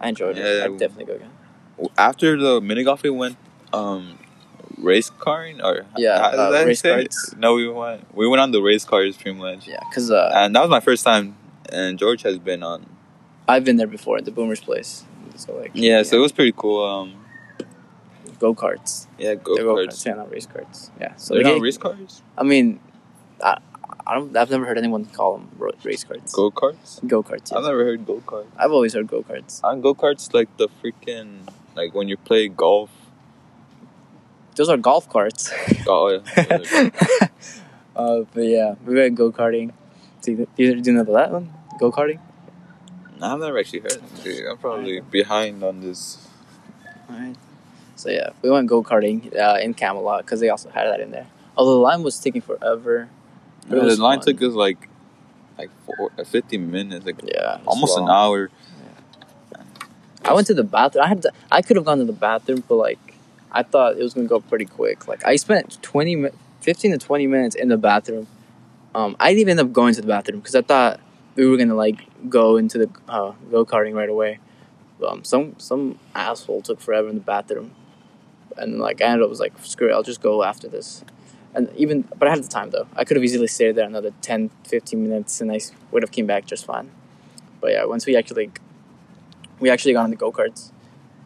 I 0.00 0.08
enjoyed 0.08 0.36
it. 0.38 0.58
Yeah. 0.58 0.64
I'd 0.64 0.78
definitely 0.78 1.04
go 1.06 1.14
again. 1.14 1.30
After 1.96 2.36
the 2.36 2.60
mini 2.60 2.84
golf, 2.84 3.02
we 3.02 3.10
went 3.10 3.36
um, 3.72 4.18
race 4.78 5.10
carring 5.10 5.60
or 5.62 5.86
Yeah, 5.96 6.16
uh, 6.16 6.62
race 6.66 6.80
say? 6.80 6.90
carts. 6.90 7.34
No, 7.38 7.54
we 7.54 7.68
went 7.68 8.14
we 8.14 8.28
went 8.28 8.40
on 8.40 8.50
the 8.50 8.60
race 8.60 8.84
cars 8.84 9.16
pretty 9.16 9.38
much, 9.38 9.66
Yeah, 9.66 9.78
cause 9.94 10.10
uh, 10.10 10.30
and 10.34 10.54
that 10.54 10.60
was 10.60 10.70
my 10.70 10.80
first 10.80 11.04
time. 11.04 11.36
And 11.72 11.98
George 11.98 12.22
has 12.22 12.38
been 12.38 12.62
on. 12.62 12.84
I've 13.46 13.64
been 13.64 13.76
there 13.76 13.86
before 13.86 14.18
at 14.18 14.24
the 14.24 14.30
Boomers 14.32 14.60
place. 14.60 15.04
So 15.36 15.56
like 15.56 15.70
Yeah, 15.74 16.02
so 16.02 16.18
it 16.18 16.20
was 16.20 16.32
pretty 16.32 16.52
cool. 16.56 16.84
Um, 16.84 17.14
go 18.38 18.54
karts. 18.54 19.06
yeah, 19.18 19.34
go 19.34 19.56
karts. 19.56 20.04
Yeah, 20.04 20.14
not 20.14 20.30
race 20.30 20.46
carts. 20.46 20.90
Yeah. 21.00 21.14
So 21.16 21.34
They're 21.34 21.44
they 21.44 21.52
not 21.54 21.62
race 21.62 21.78
cars. 21.78 22.22
I 22.36 22.42
mean, 22.42 22.80
I, 23.42 23.58
I 24.10 24.14
don't. 24.14 24.36
I've 24.36 24.50
never 24.50 24.66
heard 24.66 24.76
anyone 24.76 25.04
call 25.04 25.38
them 25.38 25.48
race 25.84 26.02
carts. 26.02 26.34
Go 26.34 26.50
karts. 26.50 27.06
Go 27.06 27.22
karts. 27.22 27.56
I've 27.56 27.62
never 27.62 27.84
heard 27.84 28.04
go 28.04 28.20
karts. 28.26 28.48
I've 28.56 28.72
always 28.72 28.92
heard 28.92 29.06
go 29.06 29.22
karts. 29.22 29.62
On 29.62 29.80
go 29.80 29.94
karts, 29.94 30.34
like 30.34 30.48
the 30.56 30.68
freaking 30.82 31.48
like 31.76 31.94
when 31.94 32.08
you 32.08 32.16
play 32.16 32.48
golf. 32.48 32.90
Those 34.56 34.68
are 34.68 34.76
golf 34.76 35.08
carts. 35.08 35.52
Oh, 35.86 36.08
yeah. 36.08 36.18
uh, 37.96 38.22
but 38.34 38.40
yeah, 38.42 38.74
we 38.84 38.96
went 38.96 39.14
go 39.14 39.30
karting. 39.30 39.72
Do 40.22 40.32
you, 40.32 40.48
do 40.56 40.90
you 40.90 40.96
know 40.96 41.04
that 41.04 41.30
one? 41.30 41.54
Go 41.78 41.92
karting. 41.92 42.18
I've 43.22 43.38
never 43.38 43.58
actually 43.60 43.80
heard. 43.80 44.02
It. 44.24 44.44
I'm 44.50 44.58
probably 44.58 45.00
behind 45.00 45.62
on 45.62 45.82
this. 45.82 46.26
Alright. 47.08 47.36
So 47.94 48.10
yeah, 48.10 48.30
we 48.42 48.50
went 48.50 48.66
go 48.66 48.82
karting 48.82 49.38
uh, 49.38 49.58
in 49.62 49.72
Camelot 49.74 50.24
because 50.24 50.40
they 50.40 50.48
also 50.48 50.68
had 50.68 50.86
that 50.86 50.98
in 50.98 51.12
there. 51.12 51.28
Although 51.56 51.74
the 51.74 51.78
line 51.78 52.02
was 52.02 52.18
taking 52.18 52.40
forever. 52.40 53.08
Yeah, 53.70 53.84
the 53.84 53.96
line 53.96 54.18
fun. 54.18 54.26
took 54.26 54.42
us 54.42 54.54
like 54.54 54.88
like 55.58 55.70
four, 55.84 56.10
uh, 56.18 56.24
50 56.24 56.58
minutes, 56.58 57.04
like 57.06 57.16
Yeah, 57.24 57.58
almost 57.66 57.98
an 57.98 58.08
hour. 58.08 58.50
I 60.24 60.32
went 60.32 60.46
to 60.48 60.54
the 60.54 60.64
bathroom. 60.64 61.04
I 61.04 61.08
had 61.08 61.22
to, 61.22 61.32
I 61.50 61.62
could 61.62 61.76
have 61.76 61.84
gone 61.84 61.98
to 61.98 62.04
the 62.04 62.12
bathroom, 62.12 62.62
but 62.68 62.76
like 62.76 63.14
I 63.52 63.62
thought 63.62 63.96
it 63.96 64.02
was 64.02 64.14
gonna 64.14 64.28
go 64.28 64.40
pretty 64.40 64.64
quick. 64.66 65.08
Like 65.08 65.24
I 65.24 65.36
spent 65.36 65.82
20, 65.82 66.16
mi- 66.16 66.30
15 66.60 66.92
to 66.92 66.98
twenty 66.98 67.26
minutes 67.26 67.54
in 67.54 67.68
the 67.68 67.78
bathroom. 67.78 68.26
Um, 68.94 69.16
I 69.20 69.28
didn't 69.28 69.40
even 69.40 69.58
end 69.58 69.68
up 69.68 69.72
going 69.72 69.94
to 69.94 70.00
the 70.00 70.06
bathroom 70.06 70.40
because 70.40 70.54
I 70.54 70.62
thought 70.62 71.00
we 71.36 71.46
were 71.46 71.56
gonna 71.56 71.74
like 71.74 72.06
go 72.28 72.56
into 72.56 72.78
the 72.78 72.90
uh, 73.08 73.32
go 73.50 73.64
karting 73.64 73.94
right 73.94 74.08
away. 74.08 74.40
Um, 75.06 75.24
some 75.24 75.54
some 75.58 75.98
asshole 76.14 76.62
took 76.62 76.80
forever 76.80 77.08
in 77.08 77.14
the 77.14 77.20
bathroom, 77.22 77.72
and 78.56 78.78
like 78.78 79.00
I 79.00 79.06
ended 79.06 79.22
up 79.22 79.30
was 79.30 79.40
like 79.40 79.52
screw 79.62 79.88
it, 79.88 79.92
I'll 79.92 80.02
just 80.02 80.20
go 80.20 80.42
after 80.42 80.68
this. 80.68 81.04
And 81.54 81.68
even 81.76 82.02
but 82.16 82.28
I 82.28 82.30
had 82.30 82.44
the 82.44 82.48
time 82.48 82.70
though. 82.70 82.86
I 82.94 83.04
could 83.04 83.16
have 83.16 83.24
easily 83.24 83.48
stayed 83.48 83.74
there 83.74 83.86
another 83.86 84.12
10, 84.22 84.50
15 84.64 85.02
minutes, 85.02 85.40
and 85.40 85.50
I 85.50 85.60
would 85.90 86.02
have 86.02 86.12
came 86.12 86.26
back 86.26 86.46
just 86.46 86.64
fine. 86.64 86.90
But 87.60 87.72
yeah, 87.72 87.84
once 87.84 88.06
we 88.06 88.16
actually 88.16 88.50
we 89.58 89.68
actually 89.70 89.92
got 89.92 90.04
on 90.04 90.10
the 90.10 90.16
go 90.16 90.32
karts. 90.32 90.72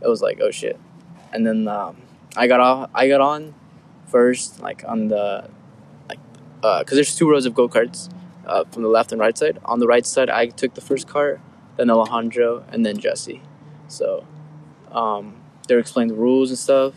It 0.01 0.09
was 0.09 0.23
like 0.23 0.41
oh 0.41 0.51
shit, 0.51 0.79
and 1.33 1.47
then 1.47 1.69
um, 1.69 1.97
I 2.37 2.47
got 2.47 2.61
off. 2.61 2.91
I 2.95 3.09
got 3.09 3.21
on 3.21 3.55
first, 4.09 4.61
like 4.61 4.85
on 4.87 5.09
the 5.09 5.49
like 6.09 6.19
because 6.61 6.93
there's 6.93 7.17
two 7.17 7.31
rows 7.31 7.47
of 7.47 7.55
go 7.55 7.69
karts 7.69 8.11
uh, 8.47 8.65
from 8.65 8.83
the 8.83 8.89
left 8.89 9.13
and 9.13 9.21
right 9.21 9.37
side. 9.37 9.59
On 9.65 9.79
the 9.79 9.87
right 9.87 10.05
side, 10.05 10.31
I 10.31 10.47
took 10.47 10.75
the 10.75 10.81
first 10.81 11.07
cart, 11.07 11.41
then 11.77 11.91
Alejandro, 11.91 12.65
and 12.71 12.85
then 12.85 12.99
Jesse. 12.99 13.43
So 13.89 14.27
um, 14.91 15.37
they 15.69 15.75
were 15.75 15.81
explaining 15.81 16.15
the 16.15 16.21
rules 16.21 16.51
and 16.51 16.59
stuff, 16.59 16.95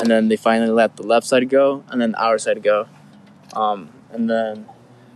and 0.00 0.10
then 0.10 0.28
they 0.28 0.36
finally 0.36 0.70
let 0.70 0.96
the 0.96 1.02
left 1.02 1.26
side 1.26 1.48
go, 1.48 1.84
and 1.88 2.00
then 2.00 2.14
our 2.14 2.38
side 2.38 2.62
go, 2.62 2.86
um, 3.54 3.90
and 4.12 4.28
then 4.28 4.66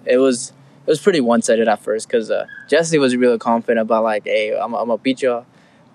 it 0.05 0.19
was 0.19 0.53
it 0.87 0.91
was 0.91 1.01
pretty 1.01 1.21
one 1.21 1.41
sided 1.41 1.67
at 1.67 1.81
first 1.81 2.09
because 2.09 2.31
uh, 2.31 2.47
Jesse 2.69 2.99
was 2.99 3.17
really 3.17 3.39
confident 3.39 3.81
about 3.81 4.05
like, 4.05 4.25
hey, 4.25 4.55
I'm, 4.55 4.75
I'm 4.75 4.89
gonna 4.89 4.99
beat 4.99 5.23
y'all. 5.23 5.47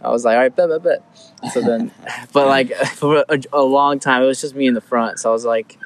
I 0.02 0.10
was 0.10 0.26
like, 0.26 0.36
all 0.36 0.42
right, 0.42 0.56
bet, 0.56 0.70
bet, 0.70 0.84
bet. 0.84 1.54
So 1.54 1.62
then, 1.62 1.92
but 2.34 2.48
like 2.48 2.74
for 2.96 3.24
a, 3.30 3.40
a 3.54 3.62
long 3.62 4.00
time, 4.00 4.24
it 4.24 4.26
was 4.26 4.42
just 4.42 4.56
me 4.56 4.66
in 4.68 4.74
the 4.74 4.82
front. 4.82 5.20
So 5.20 5.30
I 5.30 5.34
was 5.34 5.46
like, 5.46 5.78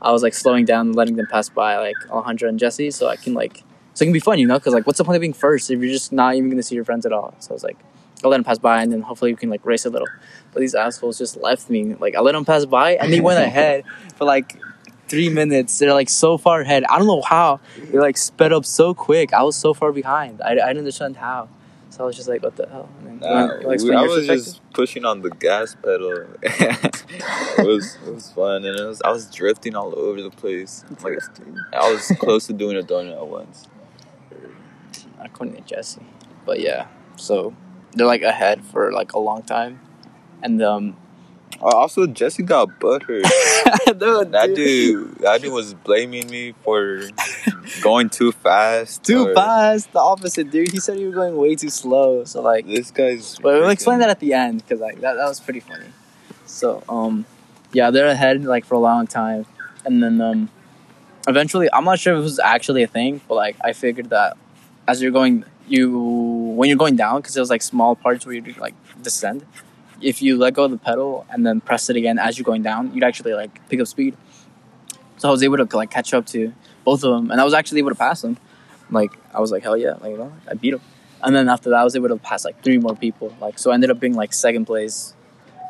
I 0.00 0.12
was 0.12 0.22
like 0.22 0.34
slowing 0.34 0.64
down 0.64 0.88
and 0.88 0.96
letting 0.96 1.16
them 1.16 1.26
pass 1.26 1.48
by, 1.48 1.76
like 1.78 1.96
Alejandro 2.10 2.48
and 2.48 2.58
Jesse, 2.58 2.90
so 2.90 3.08
I 3.08 3.16
can 3.16 3.34
like, 3.34 3.62
so 3.94 4.02
it 4.02 4.06
can 4.06 4.12
be 4.12 4.20
fun, 4.20 4.38
you 4.38 4.46
know? 4.46 4.58
Because 4.58 4.72
like, 4.72 4.86
what's 4.86 4.98
the 4.98 5.04
point 5.04 5.16
of 5.16 5.20
being 5.20 5.32
first 5.32 5.70
if 5.70 5.80
you're 5.80 5.92
just 5.92 6.12
not 6.12 6.34
even 6.34 6.48
gonna 6.48 6.62
see 6.62 6.74
your 6.74 6.84
friends 6.84 7.04
at 7.04 7.12
all? 7.12 7.34
So 7.40 7.50
I 7.50 7.54
was 7.54 7.64
like, 7.64 7.78
I'll 8.24 8.30
let 8.30 8.38
them 8.38 8.44
pass 8.44 8.58
by, 8.58 8.82
and 8.82 8.92
then 8.92 9.02
hopefully 9.02 9.32
we 9.32 9.36
can 9.36 9.50
like 9.50 9.64
race 9.64 9.84
a 9.84 9.90
little. 9.90 10.08
But 10.52 10.60
these 10.60 10.74
assholes 10.74 11.18
just 11.18 11.36
left 11.36 11.68
me. 11.68 11.94
Like 11.94 12.14
I 12.16 12.20
let 12.20 12.32
them 12.32 12.44
pass 12.44 12.64
by, 12.64 12.92
and 12.96 13.12
they 13.12 13.20
went 13.20 13.38
ahead 13.44 13.84
for 14.16 14.24
like 14.24 14.58
three 15.08 15.28
minutes. 15.28 15.78
They're 15.78 15.92
like 15.92 16.08
so 16.08 16.38
far 16.38 16.62
ahead. 16.62 16.84
I 16.84 16.98
don't 16.98 17.06
know 17.06 17.22
how. 17.22 17.60
They 17.90 17.98
like 17.98 18.16
sped 18.16 18.52
up 18.52 18.64
so 18.64 18.94
quick. 18.94 19.32
I 19.32 19.42
was 19.42 19.54
so 19.56 19.74
far 19.74 19.92
behind. 19.92 20.40
I, 20.42 20.52
I 20.52 20.54
didn't 20.54 20.78
understand 20.78 21.16
how. 21.18 21.48
So 21.90 22.04
I 22.04 22.06
was 22.06 22.16
just 22.16 22.28
like, 22.28 22.42
what 22.42 22.56
the 22.56 22.68
hell? 22.68 22.88
And 23.06 23.20
Nah, 23.20 23.60
you 23.60 23.68
we- 23.88 23.94
I 23.94 24.02
was 24.02 24.26
just 24.26 24.60
pushing 24.74 25.04
on 25.04 25.22
the 25.22 25.30
gas 25.30 25.74
pedal. 25.74 26.26
it 26.42 27.66
was 27.66 27.96
it 28.06 28.12
was 28.14 28.30
fun, 28.32 28.64
and 28.64 28.78
it 28.78 28.84
was 28.84 29.00
I 29.02 29.10
was 29.10 29.30
drifting 29.30 29.74
all 29.76 29.98
over 29.98 30.20
the 30.20 30.30
place. 30.30 30.84
Like 31.02 31.18
I 31.72 31.90
was 31.90 32.12
close 32.18 32.46
to 32.48 32.52
doing 32.52 32.76
a 32.76 32.82
donut 32.82 33.16
at 33.16 33.26
once. 33.26 33.66
according 35.20 35.54
to 35.56 35.60
Jesse. 35.62 36.02
But 36.44 36.60
yeah, 36.60 36.86
so 37.16 37.54
they're 37.96 38.06
like 38.06 38.22
ahead 38.22 38.64
for 38.64 38.92
like 38.92 39.12
a 39.14 39.18
long 39.18 39.42
time, 39.42 39.80
and 40.42 40.62
um, 40.62 40.96
Oh, 41.62 41.70
also, 41.74 42.06
Jesse 42.06 42.42
got 42.42 42.68
butthurt. 42.80 43.22
dude, 43.86 44.32
That 44.32 44.52
dude, 44.54 45.14
that 45.20 45.40
dude 45.40 45.52
was 45.52 45.72
blaming 45.72 46.28
me 46.28 46.52
for 46.62 47.00
going 47.80 48.10
too 48.10 48.30
fast. 48.32 49.04
too 49.04 49.28
or- 49.28 49.34
fast. 49.34 49.90
The 49.92 50.00
opposite, 50.00 50.50
dude. 50.50 50.70
He 50.72 50.80
said 50.80 50.98
you 50.98 51.06
were 51.06 51.14
going 51.14 51.34
way 51.36 51.54
too 51.54 51.70
slow. 51.70 52.24
So 52.24 52.42
like, 52.42 52.66
This 52.66 52.90
guy's. 52.90 53.38
but 53.38 53.54
we'll 53.60 53.70
explain 53.70 54.00
that 54.00 54.10
at 54.10 54.20
the 54.20 54.34
end 54.34 54.58
because 54.62 54.80
like 54.80 55.00
that 55.00 55.14
that 55.14 55.26
was 55.26 55.40
pretty 55.40 55.60
funny. 55.60 55.86
So 56.44 56.82
um, 56.90 57.24
yeah, 57.72 57.90
they're 57.90 58.08
ahead 58.08 58.44
like 58.44 58.66
for 58.66 58.74
a 58.74 58.78
long 58.80 59.06
time, 59.06 59.46
and 59.86 60.02
then 60.02 60.20
um, 60.20 60.50
eventually, 61.26 61.68
I'm 61.72 61.84
not 61.84 61.98
sure 61.98 62.12
if 62.14 62.18
it 62.20 62.22
was 62.22 62.38
actually 62.38 62.82
a 62.82 62.86
thing, 62.88 63.22
but 63.28 63.34
like 63.36 63.56
I 63.64 63.72
figured 63.72 64.10
that 64.10 64.36
as 64.86 65.00
you're 65.00 65.10
going, 65.12 65.44
you 65.68 65.98
when 65.98 66.68
you're 66.68 66.78
going 66.78 66.96
down 66.96 67.20
because 67.20 67.34
there's 67.34 67.50
like 67.50 67.62
small 67.62 67.94
parts 67.94 68.24
where 68.26 68.34
you 68.34 68.54
like 68.58 68.74
descend. 69.02 69.44
If 70.00 70.20
you 70.20 70.36
let 70.36 70.54
go 70.54 70.64
of 70.64 70.70
the 70.70 70.78
pedal 70.78 71.26
and 71.30 71.46
then 71.46 71.60
press 71.60 71.88
it 71.88 71.96
again 71.96 72.18
as 72.18 72.38
you're 72.38 72.44
going 72.44 72.62
down, 72.62 72.92
you'd 72.94 73.04
actually 73.04 73.32
like 73.32 73.66
pick 73.68 73.80
up 73.80 73.86
speed. 73.86 74.16
So 75.16 75.28
I 75.28 75.30
was 75.30 75.42
able 75.42 75.56
to 75.56 75.76
like 75.76 75.90
catch 75.90 76.12
up 76.12 76.26
to 76.26 76.52
both 76.84 77.02
of 77.02 77.14
them, 77.14 77.30
and 77.30 77.40
I 77.40 77.44
was 77.44 77.54
actually 77.54 77.78
able 77.78 77.90
to 77.90 77.96
pass 77.96 78.22
them. 78.22 78.36
Like 78.90 79.12
I 79.34 79.40
was 79.40 79.50
like, 79.50 79.62
hell 79.62 79.76
yeah, 79.76 79.94
like 79.94 80.12
you 80.12 80.18
know, 80.18 80.32
I 80.48 80.54
beat 80.54 80.72
them. 80.72 80.82
And 81.22 81.34
then 81.34 81.48
after 81.48 81.70
that, 81.70 81.80
I 81.80 81.84
was 81.84 81.96
able 81.96 82.08
to 82.08 82.16
pass 82.16 82.44
like 82.44 82.62
three 82.62 82.78
more 82.78 82.94
people. 82.94 83.34
Like 83.40 83.58
so, 83.58 83.70
I 83.70 83.74
ended 83.74 83.90
up 83.90 83.98
being 83.98 84.14
like 84.14 84.32
second 84.32 84.66
place. 84.66 85.14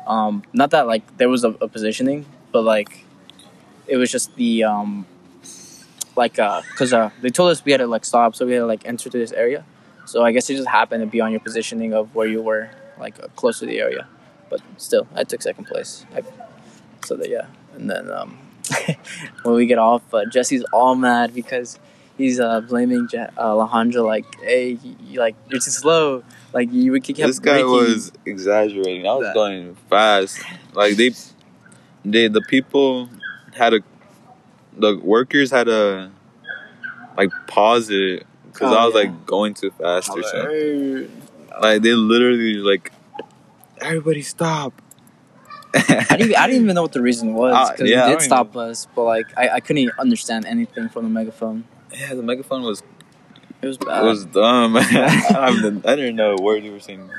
Um, 0.05 0.43
not 0.53 0.71
that 0.71 0.87
like 0.87 1.17
there 1.17 1.29
was 1.29 1.43
a, 1.43 1.49
a 1.49 1.67
positioning, 1.67 2.25
but 2.51 2.63
like 2.63 3.05
it 3.87 3.97
was 3.97 4.11
just 4.11 4.35
the 4.35 4.65
um, 4.65 5.05
like 6.15 6.37
uh, 6.37 6.61
cause 6.75 6.93
uh, 6.93 7.09
they 7.21 7.29
told 7.29 7.51
us 7.51 7.63
we 7.63 7.71
had 7.71 7.79
to 7.79 7.87
like 7.87 8.05
stop, 8.05 8.35
so 8.35 8.45
we 8.45 8.53
had 8.53 8.59
to 8.59 8.65
like 8.65 8.85
enter 8.85 9.09
to 9.09 9.17
this 9.17 9.31
area. 9.31 9.65
So 10.07 10.23
I 10.23 10.31
guess 10.31 10.49
it 10.49 10.55
just 10.55 10.69
happened 10.69 11.01
to 11.01 11.07
be 11.07 11.19
on 11.21 11.31
your 11.31 11.41
positioning 11.41 11.93
of 11.93 12.15
where 12.15 12.27
you 12.27 12.41
were, 12.41 12.69
like 12.97 13.21
uh, 13.21 13.27
close 13.35 13.59
to 13.59 13.65
the 13.65 13.79
area. 13.79 14.07
But 14.49 14.61
still, 14.77 15.05
I 15.13 15.23
took 15.25 15.41
second 15.41 15.65
place. 15.65 16.05
I, 16.15 16.21
so 17.05 17.15
that 17.17 17.29
yeah, 17.29 17.47
and 17.75 17.89
then 17.89 18.09
um, 18.09 18.37
when 19.43 19.55
we 19.55 19.65
get 19.65 19.77
off, 19.77 20.01
uh, 20.13 20.25
Jesse's 20.25 20.63
all 20.71 20.95
mad 20.95 21.33
because 21.33 21.77
he's 22.17 22.39
uh, 22.39 22.61
blaming 22.61 23.07
Je- 23.09 23.17
uh, 23.17 23.29
Alejandro 23.37 24.03
like, 24.05 24.25
"Hey, 24.41 24.79
you, 24.81 24.95
you, 25.03 25.19
like 25.19 25.35
you're 25.49 25.59
too 25.59 25.71
slow. 25.71 26.23
Like 26.53 26.71
you 26.71 26.93
would 26.93 27.03
keep 27.03 27.17
This 27.17 27.39
guy 27.39 27.61
braking." 27.61 27.69
was 27.71 28.11
exaggerating. 28.25 29.05
I 29.05 29.13
was 29.15 29.25
That- 29.27 29.33
going 29.33 29.75
fast. 29.89 30.39
Like 30.73 30.95
they, 30.95 31.11
they 32.05 32.29
the 32.29 32.41
people 32.47 33.09
had 33.53 33.73
a, 33.73 33.81
the 34.77 34.97
workers 34.97 35.51
had 35.51 35.67
a, 35.67 36.11
like 37.17 37.29
pause 37.47 37.89
it 37.89 38.25
because 38.57 38.73
Oh, 38.73 38.77
I 38.77 38.85
was 38.85 38.93
yeah. 38.95 38.99
like 39.01 39.25
going 39.25 39.53
too 39.53 39.71
fast 39.71 40.09
or 40.09 40.23
something. 40.23 41.11
Like 41.61 41.81
they 41.81 41.93
literally 41.93 42.55
like, 42.55 42.91
everybody 43.81 44.21
stop. 44.21 44.73
I 45.73 46.15
didn't, 46.17 46.35
I 46.37 46.47
didn't 46.47 46.63
even 46.63 46.75
know 46.75 46.81
what 46.81 46.93
the 46.93 47.01
reason 47.01 47.33
was 47.33 47.53
Uh, 47.55 47.71
because 47.71 47.89
yeah, 47.89 48.07
it 48.07 48.13
did 48.13 48.21
stop 48.21 48.55
us, 48.55 48.87
but 48.95 49.03
like 49.03 49.25
I, 49.37 49.49
I 49.49 49.59
couldn't 49.59 49.91
understand 49.99 50.45
anything 50.45 50.89
from 50.89 51.03
the 51.03 51.09
megaphone. 51.09 51.65
yeah, 51.93 52.13
the 52.15 52.23
megaphone 52.23 52.63
was 52.63 52.81
It 53.61 53.67
was 53.67 53.77
bad. 53.77 54.03
it 54.03 54.07
was 54.07 54.25
dumb. 54.25 54.77
I, 54.79 55.51
didn't- 55.61 55.85
I 55.85 55.95
didn't 55.95 56.15
know 56.15 56.35
a 56.37 56.41
word 56.41 56.63
you 56.63 56.71
were 56.71 56.79
saying. 56.79 57.09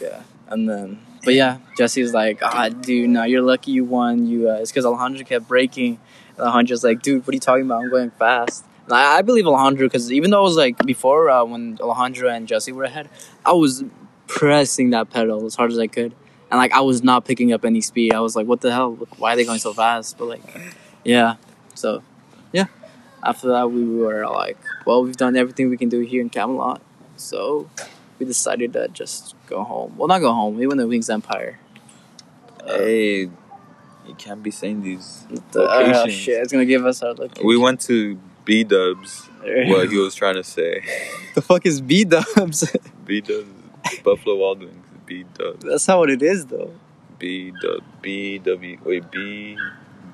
Yeah, 0.00 0.22
and 0.48 0.68
then, 0.68 1.00
but 1.24 1.34
yeah, 1.34 1.58
Jesse 1.78 2.02
was 2.02 2.12
like, 2.14 2.38
"Ah, 2.42 2.68
dude, 2.68 3.08
no, 3.10 3.24
you're 3.24 3.42
lucky 3.42 3.70
you 3.72 3.84
won. 3.84 4.26
You, 4.26 4.50
uh, 4.50 4.54
it's 4.60 4.70
because 4.70 4.84
Alejandro 4.86 5.24
kept 5.24 5.48
braking." 5.48 5.98
And 6.36 6.46
Alejandro's 6.46 6.84
like, 6.84 7.00
"Dude, 7.02 7.26
what 7.26 7.32
are 7.32 7.36
you 7.36 7.40
talking 7.40 7.64
about? 7.64 7.82
I'm 7.82 7.90
going 7.90 8.10
fast." 8.12 8.64
I, 8.90 9.18
I 9.18 9.22
believe 9.22 9.46
Alejandro 9.46 9.86
because 9.86 10.12
even 10.12 10.30
though 10.30 10.40
it 10.40 10.44
was 10.44 10.56
like 10.56 10.78
before 10.84 11.30
uh, 11.30 11.44
when 11.44 11.78
Alejandro 11.80 12.28
and 12.28 12.46
Jesse 12.46 12.72
were 12.72 12.84
ahead, 12.84 13.08
I 13.44 13.52
was 13.52 13.84
pressing 14.26 14.90
that 14.90 15.10
pedal 15.10 15.44
as 15.46 15.54
hard 15.54 15.72
as 15.72 15.78
I 15.78 15.86
could, 15.86 16.14
and 16.50 16.58
like 16.58 16.72
I 16.72 16.80
was 16.80 17.02
not 17.02 17.24
picking 17.24 17.52
up 17.52 17.64
any 17.64 17.80
speed. 17.80 18.14
I 18.14 18.20
was 18.20 18.36
like, 18.36 18.46
"What 18.46 18.60
the 18.60 18.72
hell? 18.72 18.92
Why 19.18 19.32
are 19.32 19.36
they 19.36 19.44
going 19.44 19.58
so 19.58 19.72
fast?" 19.72 20.18
But 20.18 20.26
like, 20.26 20.42
yeah, 21.04 21.36
so 21.74 22.02
yeah. 22.52 22.66
After 23.22 23.48
that, 23.48 23.70
we 23.72 23.84
were 23.84 24.26
like, 24.28 24.58
"Well, 24.84 25.02
we've 25.02 25.16
done 25.16 25.36
everything 25.36 25.70
we 25.70 25.76
can 25.76 25.88
do 25.88 26.00
here 26.00 26.20
in 26.20 26.30
Camelot, 26.30 26.80
so." 27.16 27.68
we 28.18 28.26
decided 28.26 28.72
to 28.72 28.88
just 28.88 29.34
go 29.46 29.62
home. 29.62 29.94
Well, 29.96 30.08
not 30.08 30.20
go 30.20 30.32
home. 30.32 30.56
We 30.56 30.66
went 30.66 30.80
to 30.80 30.86
Wings 30.86 31.10
Empire. 31.10 31.58
Hey, 32.64 33.22
you 34.06 34.14
can't 34.16 34.42
be 34.42 34.50
saying 34.50 34.82
these. 34.82 35.24
The, 35.52 35.60
oh 35.60 35.80
Locations. 35.80 36.14
shit! 36.14 36.42
It's 36.42 36.52
gonna 36.52 36.64
give 36.64 36.84
us 36.86 37.02
our 37.02 37.12
location. 37.14 37.46
We 37.46 37.56
went 37.56 37.80
to 37.82 38.18
B 38.46 38.62
Dubs. 38.64 39.28
What 39.42 39.90
he 39.90 39.98
was 39.98 40.14
trying 40.14 40.36
to 40.36 40.44
say. 40.44 40.82
the 41.34 41.42
fuck 41.42 41.66
is 41.66 41.80
B 41.82 42.04
Dubs? 42.04 42.74
B 43.04 43.20
Dubs, 43.20 43.50
Buffalo 44.02 44.36
Wild 44.36 44.60
Wings. 44.60 44.86
B 45.04 45.24
Dubs, 45.34 45.64
That's 45.64 45.86
not 45.86 45.98
what 45.98 46.10
it 46.10 46.22
is 46.22 46.46
though. 46.46 46.72
B 47.18 47.52
Dub, 47.60 47.82
B 48.00 48.38
W. 48.38 48.78
Wait, 48.84 49.10
B 49.10 49.58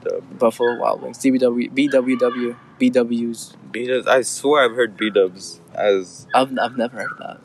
Dub, 0.02 0.38
Buffalo 0.38 0.78
Wild 0.78 1.02
Wings. 1.02 1.18
DBW, 1.18 1.70
BWW, 1.72 2.56
BWs. 2.80 3.54
B 3.70 3.86
Dubs. 3.86 4.06
I 4.06 4.22
swear 4.22 4.64
I've 4.64 4.76
heard 4.76 4.96
B 4.96 5.10
Dubs 5.10 5.60
as 5.74 6.26
I've, 6.34 6.58
I've 6.58 6.76
never 6.76 6.98
heard 6.98 7.18
that. 7.18 7.40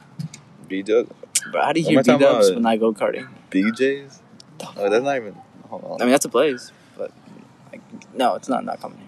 B 0.68 0.84
Dubs. 0.84 1.12
But 1.52 1.64
how 1.64 1.74
do 1.74 1.82
you 1.82 1.86
hear 1.88 2.04
B 2.04 2.18
Dubs 2.18 2.52
when 2.52 2.66
I 2.66 2.78
go 2.78 2.94
karting? 2.94 3.28
BJ's. 3.52 4.22
Oh, 4.76 4.90
that's 4.90 5.04
not 5.04 5.16
even. 5.16 5.36
Hold 5.70 6.02
I 6.02 6.06
mean, 6.06 6.12
that's 6.12 6.26
a 6.26 6.30
place, 6.30 6.72
but 6.98 7.12
like, 7.72 7.82
no, 8.14 8.36
it's 8.36 8.48
not 8.48 8.64
not 8.64 8.80
coming 8.80 8.98
here. 9.00 9.07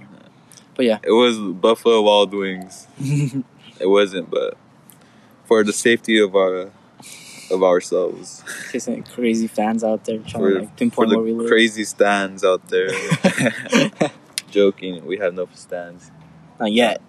But 0.80 0.86
yeah, 0.86 1.00
It 1.04 1.12
was 1.12 1.38
Buffalo 1.38 2.02
Wild 2.02 2.34
Wings. 2.34 2.88
It 3.82 3.88
wasn't, 3.88 4.30
but 4.30 4.56
for 5.44 5.62
the 5.66 5.74
safety 5.74 6.18
of 6.20 6.38
our 6.38 6.72
of 7.52 7.64
ourselves, 7.64 8.44
case 8.72 8.88
crazy 9.14 9.48
fans 9.48 9.84
out 9.84 10.06
there 10.06 10.20
trying 10.20 10.44
for, 10.44 10.50
to 10.52 10.60
like 10.60 10.70
for 10.70 10.76
pinpoint 10.78 11.10
where 11.10 11.20
we 11.20 11.32
the 11.32 11.38
live. 11.40 11.50
crazy 11.50 11.84
stands 11.84 12.46
out 12.46 12.66
there. 12.70 12.92
Joking, 14.52 15.06
we 15.06 15.18
have 15.18 15.34
no 15.34 15.50
stands. 15.54 16.12
not 16.62 16.72
yet. 16.72 17.02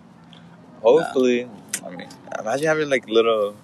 Hopefully, 0.83 1.49
I 1.87 1.91
mean, 1.91 2.09
imagine 2.41 2.67
having 2.67 2.91
like 2.91 3.09
little, 3.09 3.55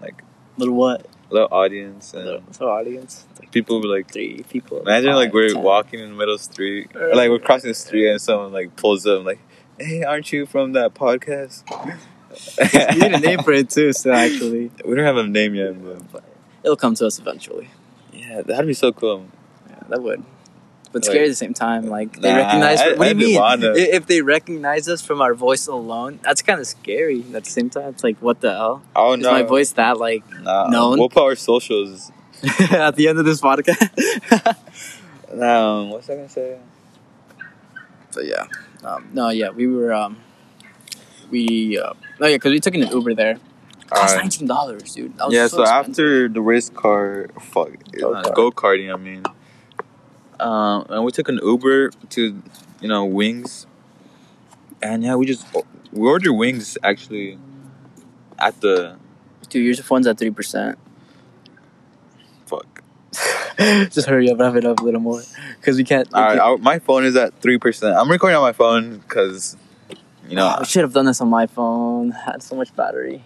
like 0.00 0.22
Little 0.58 0.74
what? 0.76 1.06
little 1.30 1.48
audience 1.50 2.14
and 2.14 2.24
Little, 2.24 2.42
little 2.46 2.68
audience. 2.68 3.26
Like 3.40 3.50
people 3.50 3.82
like. 3.82 4.10
three 4.12 4.44
people. 4.48 4.80
Imagine 4.80 5.14
like 5.14 5.32
we're 5.32 5.54
10. 5.54 5.62
walking 5.62 6.00
in 6.00 6.10
the 6.10 6.16
middle 6.16 6.34
of 6.34 6.40
the 6.40 6.44
street, 6.52 6.94
or, 6.94 7.14
like 7.16 7.30
we're 7.30 7.38
crossing 7.38 7.70
the 7.70 7.74
street, 7.74 8.10
and 8.10 8.20
someone 8.20 8.52
like 8.52 8.74
pulls 8.76 9.06
up, 9.06 9.24
like, 9.24 9.38
"Hey, 9.78 10.02
aren't 10.02 10.32
you 10.32 10.46
from 10.46 10.72
that 10.72 10.94
podcast?" 10.94 11.64
we 12.92 12.98
need 12.98 13.12
a 13.12 13.20
name 13.20 13.42
for 13.42 13.52
it 13.52 13.70
too, 13.70 13.92
so 13.92 14.12
actually. 14.12 14.70
We 14.84 14.94
don't 14.94 15.04
have 15.04 15.16
a 15.16 15.26
name 15.26 15.54
yet, 15.54 15.74
but 16.12 16.22
It'll 16.62 16.76
come 16.76 16.94
to 16.96 17.06
us 17.06 17.18
eventually. 17.18 17.70
yeah, 18.12 18.42
that'd 18.42 18.66
be 18.66 18.74
so 18.74 18.92
cool. 18.92 19.26
Yeah, 19.70 19.76
that 19.88 20.02
would. 20.02 20.22
But 20.92 21.02
Like- 21.02 21.10
scary 21.10 21.24
at 21.26 21.28
the 21.28 21.34
same 21.34 21.54
time. 21.54 21.86
Uh, 21.86 21.90
like 21.90 22.20
they 22.20 22.30
Nah, 22.30 22.36
recognize. 22.38 22.80
I- 22.80 22.94
what 22.94 23.16
do 23.18 23.26
you 23.28 23.38
didn't 23.38 23.60
mean? 23.74 23.76
If 23.94 24.06
they 24.06 24.22
recognize 24.22 24.88
us 24.88 25.02
from 25.02 25.20
our 25.20 25.34
voice 25.34 25.66
alone, 25.66 26.18
that's 26.22 26.42
kind 26.42 26.58
of 26.60 26.66
scary. 26.66 27.24
At 27.34 27.44
the 27.44 27.50
same 27.50 27.70
time, 27.70 27.88
it's 27.90 28.02
like, 28.04 28.16
what 28.20 28.40
the 28.40 28.52
hell? 28.52 28.82
Oh 28.94 29.12
Is 29.14 29.20
no, 29.20 29.30
my 29.32 29.42
voice 29.42 29.72
that 29.72 29.98
like 29.98 30.24
Nah, 30.42 30.68
known? 30.68 30.98
We'll 30.98 31.08
put 31.08 31.22
our 31.24 31.36
socials. 31.36 32.10
at 32.70 32.96
the 32.96 33.08
end 33.08 33.18
of 33.18 33.24
this 33.24 33.40
podcast? 33.40 34.56
Now, 35.34 35.78
um, 35.80 35.90
what's 35.90 36.08
I 36.08 36.14
gonna 36.14 36.28
say? 36.28 36.56
but 38.14 38.24
yeah, 38.26 38.44
um, 38.84 39.10
no, 39.12 39.30
yeah, 39.30 39.50
we 39.50 39.66
were. 39.66 39.92
um 39.92 40.16
We 41.30 41.78
uh, 41.78 41.94
no, 42.20 42.26
yeah, 42.26 42.36
because 42.36 42.52
we 42.52 42.60
took 42.60 42.74
an 42.74 42.86
Uber 42.88 43.14
there. 43.14 43.38
Cost 43.88 44.14
Alright. 44.14 44.24
nineteen 44.24 44.46
dollars, 44.48 44.94
dude. 44.94 45.12
Yeah, 45.30 45.46
so, 45.46 45.58
so, 45.58 45.64
after 45.64 46.28
the 46.28 46.40
race 46.40 46.70
car, 46.70 47.28
fuck, 47.40 47.70
Go-kart. 47.92 48.34
go 48.34 48.50
karting. 48.50 48.92
I 48.92 48.96
mean, 48.96 49.22
um, 50.40 50.86
and 50.90 51.04
we 51.04 51.12
took 51.12 51.28
an 51.28 51.38
Uber 51.42 51.90
to, 51.90 52.42
you 52.80 52.88
know, 52.88 53.04
Wings, 53.04 53.66
and 54.82 55.04
yeah, 55.04 55.14
we 55.14 55.26
just 55.26 55.46
we 55.92 56.08
ordered 56.08 56.32
wings 56.32 56.76
actually 56.82 57.38
at 58.38 58.60
the 58.60 58.96
dude, 59.48 59.64
yours 59.64 59.80
phone's 59.80 60.06
at 60.06 60.18
three 60.18 60.30
percent. 60.30 60.78
Just 63.90 64.06
hurry 64.06 64.30
up, 64.30 64.38
wrap 64.38 64.54
it 64.54 64.64
up 64.64 64.80
a 64.80 64.84
little 64.84 65.00
more, 65.00 65.22
because 65.58 65.76
we 65.76 65.84
can't. 65.84 66.12
All 66.12 66.22
right, 66.22 66.38
our, 66.38 66.58
my 66.58 66.78
phone 66.78 67.04
is 67.04 67.16
at 67.16 67.40
three 67.40 67.58
percent. 67.58 67.96
I'm 67.96 68.10
recording 68.10 68.36
on 68.36 68.42
my 68.42 68.52
phone 68.52 68.98
because, 68.98 69.56
you 70.28 70.36
know, 70.36 70.46
I 70.46 70.64
should 70.64 70.82
have 70.82 70.92
done 70.92 71.06
this 71.06 71.20
on 71.20 71.28
my 71.28 71.46
phone. 71.46 72.10
Had 72.10 72.42
so 72.42 72.54
much 72.54 72.74
battery. 72.76 73.22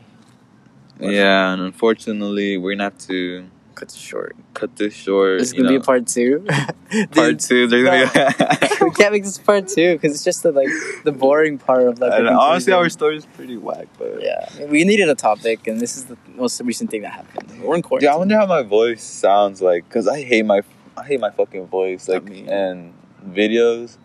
yeah, 1.01 1.53
and 1.53 1.63
unfortunately, 1.63 2.59
we're 2.59 2.75
gonna 2.75 2.85
have 2.85 2.99
to 3.09 3.47
Cut 3.81 3.89
it 3.89 3.95
short. 3.97 4.37
cut 4.53 4.77
this 4.77 4.93
short. 4.93 5.39
This 5.39 5.49
is 5.49 5.53
gonna 5.55 5.69
be 5.69 5.77
know. 5.77 5.81
a 5.81 5.85
part 5.85 6.07
two. 6.07 6.47
part 7.13 7.39
two. 7.39 7.67
Gonna 7.67 8.11
be. 8.13 8.85
we 8.85 8.91
can't 8.91 9.11
make 9.11 9.25
this 9.25 9.39
part 9.39 9.69
two 9.69 9.95
because 9.95 10.15
it's 10.15 10.23
just 10.23 10.43
the 10.43 10.53
like 10.53 10.69
the 11.05 11.13
boring 11.13 11.57
part 11.57 11.89
of 11.89 11.99
like. 11.99 12.13
honestly, 12.13 12.75
our 12.75 12.91
story 12.91 13.17
is 13.17 13.25
pretty 13.25 13.57
whack, 13.57 13.89
but 13.99 14.21
yeah, 14.21 14.47
I 14.55 14.59
mean, 14.59 14.71
we 14.71 14.85
needed 14.85 15.09
a 15.09 15.15
topic, 15.15 15.67
and 15.67 15.81
this 15.81 15.97
is 15.97 16.05
the 16.05 16.19
most 16.35 16.61
recent 16.61 16.91
thing 16.91 17.01
that 17.03 17.13
happened. 17.13 17.63
We're 17.63 17.75
in 17.75 17.81
court. 17.81 18.03
Dude, 18.03 18.11
I 18.11 18.17
wonder 18.17 18.37
how 18.37 18.45
my 18.45 18.61
voice 18.61 19.03
sounds 19.03 19.63
like, 19.63 19.89
cause 19.89 20.07
I 20.07 20.23
hate 20.23 20.45
my 20.45 20.61
I 20.99 21.07
hate 21.07 21.21
my 21.21 21.31
fucking 21.31 21.67
voice, 21.69 22.07
like 22.07 22.29
and 22.29 22.93
videos. 23.27 23.97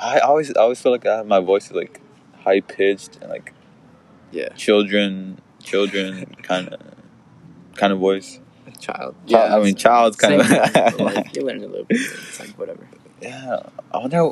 I 0.00 0.18
always 0.18 0.50
I 0.56 0.62
always 0.62 0.80
feel 0.80 0.90
like 0.90 1.06
I 1.06 1.18
have 1.18 1.26
my 1.26 1.38
voice 1.38 1.66
is 1.66 1.76
like 1.76 2.00
high 2.40 2.60
pitched 2.60 3.18
and 3.20 3.30
like 3.30 3.52
Yeah, 4.32 4.48
children 4.50 5.40
children 5.62 6.34
kind 6.42 6.70
of 6.70 6.80
kind 7.76 7.92
of 7.92 8.00
voice. 8.00 8.40
Child. 8.80 9.14
Child- 9.26 9.52
I 9.52 9.64
mean, 9.64 9.74
child's 9.76 10.16
kind 10.16 10.40
of- 10.40 11.00
like, 11.00 11.36
you 11.36 11.42
learn 11.44 11.58
a 11.62 11.66
little 11.66 11.84
bit. 11.84 11.98
It's 12.00 12.40
like 12.40 12.50
whatever. 12.58 12.86
Yeah, 13.20 13.60
I 13.92 13.98
wonder. 13.98 14.30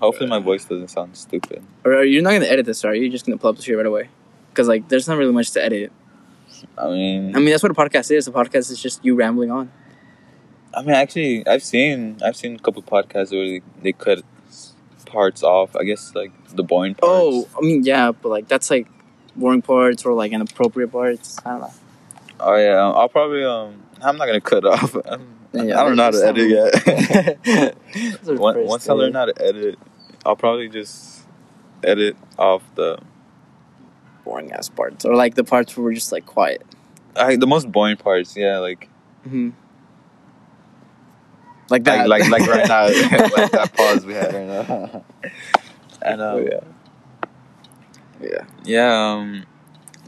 Hopefully, 0.00 0.28
my 0.28 0.38
voice 0.40 0.64
doesn't 0.64 0.88
sound 0.88 1.16
stupid. 1.16 1.62
Or 1.84 1.94
are 1.94 2.04
you 2.04 2.20
not 2.20 2.32
gonna 2.32 2.44
edit 2.46 2.66
this? 2.66 2.84
Or 2.84 2.88
are 2.88 2.94
you 2.94 3.08
just 3.08 3.24
gonna 3.26 3.38
pull 3.38 3.50
up 3.50 3.56
the 3.56 3.62
shit 3.62 3.76
right 3.76 3.86
away? 3.86 4.08
Because 4.50 4.68
like, 4.68 4.88
there's 4.88 5.08
not 5.08 5.16
really 5.16 5.32
much 5.32 5.50
to 5.52 5.64
edit. 5.64 5.90
I 6.76 6.88
mean, 6.88 7.34
I 7.34 7.38
mean, 7.38 7.50
that's 7.50 7.62
what 7.62 7.72
a 7.72 7.74
podcast 7.74 8.10
is. 8.10 8.28
A 8.28 8.32
podcast 8.32 8.70
is 8.70 8.80
just 8.82 9.04
you 9.04 9.14
rambling 9.14 9.50
on. 9.50 9.70
I 10.74 10.82
mean, 10.82 10.90
actually, 10.90 11.46
I've 11.46 11.62
seen 11.62 12.18
I've 12.24 12.36
seen 12.36 12.56
a 12.56 12.58
couple 12.58 12.82
podcasts 12.82 13.30
where 13.32 13.46
they, 13.46 13.62
they 13.82 13.92
cut 13.92 14.22
parts 15.06 15.42
off. 15.42 15.74
I 15.76 15.84
guess 15.84 16.14
like 16.14 16.32
the 16.54 16.62
boring 16.62 16.94
parts. 16.94 17.08
Oh, 17.10 17.48
I 17.56 17.60
mean, 17.62 17.82
yeah, 17.84 18.12
but 18.12 18.28
like 18.28 18.48
that's 18.48 18.70
like 18.70 18.86
boring 19.34 19.62
parts 19.62 20.04
or 20.04 20.12
like 20.12 20.32
inappropriate 20.32 20.92
parts. 20.92 21.38
I 21.44 21.50
don't 21.52 21.60
know. 21.62 21.72
Oh 22.40 22.56
yeah, 22.56 22.76
I'll 22.82 23.08
probably 23.08 23.44
um. 23.44 23.82
I'm 24.02 24.16
not 24.16 24.26
gonna 24.26 24.40
cut 24.40 24.64
off. 24.64 24.94
I'm, 25.06 25.26
Yeah, 25.52 25.80
I 25.80 25.84
don't 25.84 25.96
know 25.96 26.02
how 26.04 26.10
to 26.10 26.18
that's 26.18 26.38
edit 26.38 26.50
yet. 27.46 27.76
Once 28.38 28.58
once 28.68 28.88
I 28.88 28.92
learn 28.92 29.14
how 29.14 29.24
to 29.24 29.34
edit, 29.42 29.78
I'll 30.24 30.36
probably 30.36 30.68
just 30.68 31.22
edit 31.82 32.16
off 32.38 32.62
the 32.74 32.98
boring 34.24 34.52
ass 34.52 34.68
parts, 34.68 35.04
or 35.04 35.14
like 35.14 35.34
the 35.34 35.44
parts 35.44 35.76
where 35.76 35.84
we're 35.84 35.94
just 35.94 36.12
like 36.12 36.26
quiet. 36.26 36.62
I, 37.14 37.36
the 37.36 37.46
most 37.46 37.72
boring 37.72 37.96
parts. 37.96 38.36
Yeah, 38.36 38.58
like 38.58 38.88
Mm-hmm. 39.26 39.50
Like 41.70 41.84
that. 41.84 42.08
like 42.08 42.28
like, 42.28 42.42
like 42.42 42.50
right 42.50 42.68
now, 42.68 42.82
like 43.36 43.50
that 43.52 43.72
pause 43.74 44.04
we 44.06 44.12
had 44.14 44.32
right 44.34 44.46
now. 44.68 45.04
and 46.02 46.20
um, 46.20 46.36
Oh, 46.36 46.38
yeah. 46.38 46.60
Yeah. 48.20 48.44
yeah, 48.64 49.12
um, 49.12 49.44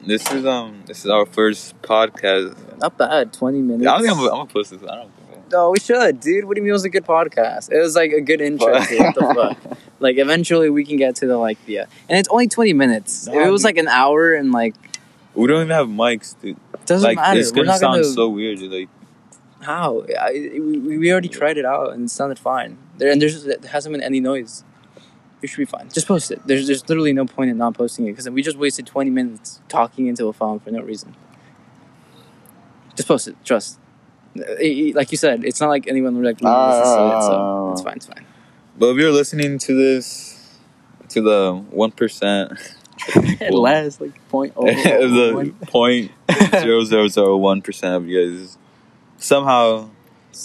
this 0.06 0.30
is 0.32 0.46
um 0.46 0.82
this 0.86 1.04
is 1.04 1.10
our 1.10 1.26
first 1.26 1.80
podcast. 1.82 2.78
Not 2.78 2.96
bad. 2.96 3.32
Twenty 3.32 3.60
minutes. 3.60 3.86
I 3.86 3.92
don't 3.98 4.06
think 4.06 4.12
I'm, 4.16 4.24
I'm 4.24 4.30
gonna 4.30 4.46
post 4.46 4.70
this. 4.70 4.82
I 4.82 4.96
don't. 4.96 5.10
Think 5.30 5.50
No, 5.52 5.70
we 5.70 5.80
should, 5.80 6.20
dude. 6.20 6.44
What 6.44 6.54
do 6.54 6.60
you 6.60 6.64
mean 6.64 6.70
it 6.70 6.72
was 6.72 6.84
a 6.84 6.90
good 6.90 7.04
podcast? 7.04 7.70
It 7.72 7.80
was 7.80 7.96
like 7.96 8.12
a 8.12 8.20
good 8.20 8.40
intro. 8.40 8.72
what 8.72 8.88
the 8.88 9.34
fuck? 9.64 9.78
Like 10.00 10.16
eventually 10.18 10.70
we 10.70 10.84
can 10.84 10.96
get 10.96 11.16
to 11.16 11.26
the 11.26 11.36
like 11.36 11.58
the, 11.66 11.80
uh, 11.80 11.86
and 12.08 12.18
it's 12.18 12.28
only 12.28 12.46
twenty 12.46 12.72
minutes. 12.72 13.26
if 13.26 13.34
it 13.34 13.50
was 13.50 13.64
like 13.64 13.78
an 13.78 13.88
hour 13.88 14.32
and 14.32 14.52
like 14.52 14.76
we 15.34 15.48
don't 15.48 15.62
even 15.62 15.70
have 15.70 15.88
mics, 15.88 16.40
dude. 16.40 16.56
doesn't 16.86 17.04
like 17.04 17.16
matter. 17.16 17.40
it's 17.40 17.50
gonna 17.50 17.76
sound 17.76 17.94
gonna 17.94 18.04
so 18.04 18.28
weird. 18.28 18.58
dude, 18.58 18.70
Like 18.70 18.88
how 19.60 20.04
I, 20.18 20.30
we, 20.32 20.98
we 20.98 21.10
already 21.12 21.28
tried 21.28 21.58
it 21.58 21.64
out 21.64 21.94
and 21.94 22.04
it 22.04 22.10
sounded 22.10 22.38
fine. 22.38 22.78
There 22.98 23.10
and 23.10 23.20
there's 23.20 23.42
there 23.42 23.58
hasn't 23.70 23.92
been 23.92 24.02
any 24.02 24.20
noise. 24.20 24.62
We 25.40 25.48
should 25.48 25.58
be 25.58 25.64
fine. 25.66 25.88
Just 25.88 26.08
post 26.08 26.30
it. 26.30 26.40
There's 26.46 26.66
there's 26.66 26.88
literally 26.88 27.12
no 27.12 27.24
point 27.24 27.50
in 27.50 27.58
not 27.58 27.74
posting 27.74 28.06
it 28.06 28.12
because 28.12 28.28
we 28.28 28.42
just 28.42 28.56
wasted 28.58 28.86
twenty 28.86 29.10
minutes 29.10 29.60
talking 29.68 30.06
into 30.08 30.26
a 30.26 30.32
phone 30.32 30.58
for 30.60 30.70
no 30.70 30.80
reason. 30.82 31.14
Just 32.96 33.08
post 33.08 33.28
it. 33.28 33.36
Trust. 33.44 33.78
Uh, 34.36 34.42
it- 34.60 34.78
it- 34.88 34.94
Like 34.96 35.12
you 35.12 35.18
said, 35.18 35.44
it's 35.44 35.60
not 35.60 35.68
like 35.68 35.86
anyone 35.86 36.16
would 36.16 36.24
like 36.24 36.40
listens 36.40 36.94
to 36.96 37.16
it, 37.16 37.22
so 37.22 37.70
it's 37.72 37.82
fine. 37.82 37.96
It's 37.96 38.06
fine. 38.06 38.24
But 38.78 38.86
if 38.90 38.96
you're 38.98 39.12
listening 39.12 39.58
to 39.60 39.74
this, 39.74 40.58
to 41.10 41.20
the 41.22 41.64
one 41.70 41.92
percent, 41.92 42.52
Last 43.50 44.00
like 44.00 44.28
point 44.28 44.52
oh 44.56 44.66
the 44.66 45.54
point 45.68 46.10
zero 46.58 46.82
zero 46.82 47.06
zero 47.06 47.36
one 47.36 47.62
percent 47.62 47.94
of 47.94 48.08
you 48.08 48.18
guys 48.40 48.58
somehow 49.18 49.88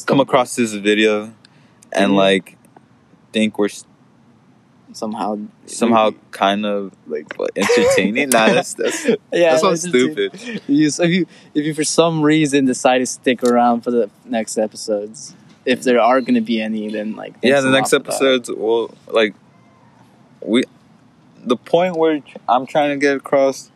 come 0.05 0.19
across 0.19 0.55
this 0.55 0.73
video 0.73 1.33
and 1.91 2.11
Mhm. 2.11 2.15
like 2.15 2.57
think 3.31 3.57
we're 3.57 3.65
s- 3.65 3.85
somehow 4.93 5.37
somehow 5.65 6.11
kind 6.31 6.65
of 6.65 6.93
like 7.07 7.37
what, 7.37 7.51
entertaining. 7.55 8.29
nah, 8.29 8.47
that's 8.47 8.73
that's 8.73 9.05
yeah 9.31 9.55
that's 9.55 9.61
so 9.61 9.75
stupid. 9.75 10.61
You, 10.67 10.89
so 10.89 11.03
if 11.03 11.11
you 11.11 11.25
if 11.53 11.65
you 11.65 11.73
for 11.73 11.83
some 11.83 12.21
reason 12.21 12.65
decide 12.65 12.99
to 12.99 13.05
stick 13.05 13.43
around 13.43 13.81
for 13.81 13.91
the 13.91 14.09
next 14.25 14.57
episodes, 14.57 15.35
if 15.65 15.83
there 15.83 15.99
are 15.99 16.21
going 16.21 16.35
to 16.35 16.41
be 16.41 16.61
any, 16.61 16.91
then 16.91 17.15
like 17.15 17.35
Yeah, 17.41 17.61
the 17.61 17.71
next 17.71 17.93
episodes 17.93 18.49
will 18.49 18.93
like 19.07 19.33
we. 20.41 20.63
The 21.45 21.57
point 21.57 21.97
where 21.97 22.21
I'm 22.47 22.65
trying 22.65 22.91
to 22.91 22.97
get 22.97 23.17
across 23.17 23.69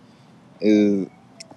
is. 0.61 1.07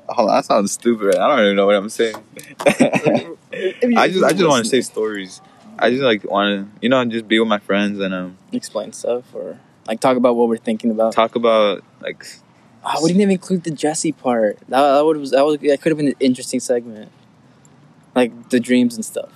Hold 0.09 0.31
on, 0.31 0.37
that 0.37 0.45
sounds 0.45 0.73
stupid. 0.73 1.15
I 1.17 1.29
don't 1.29 1.45
even 1.45 1.55
know 1.55 1.67
what 1.67 1.77
I'm 1.77 1.89
saying. 1.89 2.17
I 2.67 4.09
just 4.09 4.25
I 4.25 4.33
just 4.33 4.49
want 4.49 4.65
to 4.65 4.69
say 4.69 4.81
stories. 4.81 5.41
I 5.83 5.91
just 5.91 6.03
like 6.03 6.25
want 6.25 6.49
to 6.73 6.79
you 6.83 6.89
know 6.89 7.05
just 7.07 7.27
be 7.27 7.39
with 7.41 7.49
my 7.49 7.59
friends 7.59 7.99
and 7.99 8.13
um 8.15 8.37
explain 8.53 8.93
stuff 8.93 9.25
or 9.35 9.59
like 9.87 9.99
talk 10.01 10.17
about 10.17 10.37
what 10.37 10.49
we're 10.49 10.57
thinking 10.59 10.91
about. 10.91 11.13
talk 11.13 11.35
about 11.37 11.83
like 12.01 12.25
Oh, 12.83 13.03
we 13.03 13.09
didn't 13.09 13.21
even 13.21 13.33
include 13.33 13.65
the 13.65 13.71
Jesse 13.71 14.13
part. 14.13 14.59
That, 14.69 14.81
that 14.95 15.05
would 15.05 15.19
was 15.19 15.33
that 15.33 15.45
was 15.45 15.59
that 15.59 15.81
could 15.83 15.91
have 15.91 15.99
been 15.99 16.09
an 16.09 16.15
interesting 16.21 16.61
segment, 16.61 17.11
like 18.15 18.49
the 18.51 18.59
dreams 18.61 18.95
and 18.95 19.05
stuff. 19.05 19.31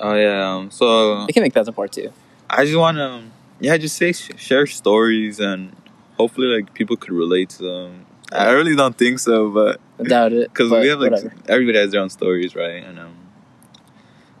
oh 0.00 0.14
yeah 0.14 0.54
um, 0.54 0.70
so 0.70 1.26
We 1.26 1.32
can 1.32 1.42
make 1.42 1.52
that 1.54 1.68
a 1.68 1.72
part 1.72 1.92
two. 1.92 2.12
I 2.48 2.64
just 2.64 2.76
want 2.76 2.96
to 2.96 3.04
um, 3.04 3.32
yeah 3.60 3.76
just 3.76 3.96
say 3.96 4.12
sh- 4.12 4.30
share 4.36 4.66
stories 4.66 5.38
and 5.40 5.76
hopefully 6.16 6.48
like 6.48 6.74
people 6.74 6.96
could 6.96 7.12
relate 7.12 7.50
to 7.50 7.62
them. 7.62 8.06
I 8.32 8.50
really 8.50 8.76
don't 8.76 8.96
think 8.96 9.18
so, 9.18 9.50
but 9.50 9.80
I 9.98 10.04
doubt 10.04 10.32
it 10.32 10.48
because 10.52 10.70
we 10.70 10.88
have 10.88 11.00
like 11.00 11.12
whatever. 11.12 11.34
everybody 11.48 11.78
has 11.78 11.92
their 11.92 12.00
own 12.00 12.10
stories, 12.10 12.54
right? 12.56 12.82
And 12.82 12.98
um, 12.98 13.14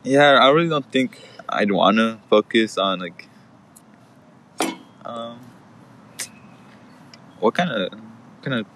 yeah, 0.02 0.32
I 0.32 0.48
really 0.50 0.68
don't 0.68 0.90
think 0.90 1.20
I'd 1.48 1.70
want 1.70 1.98
to 1.98 2.18
focus 2.28 2.78
on 2.78 3.00
like 3.00 3.28
um, 5.04 5.38
what 7.40 7.54
kind 7.54 7.70
of 7.70 7.92
kind 8.42 8.54
of 8.60 8.66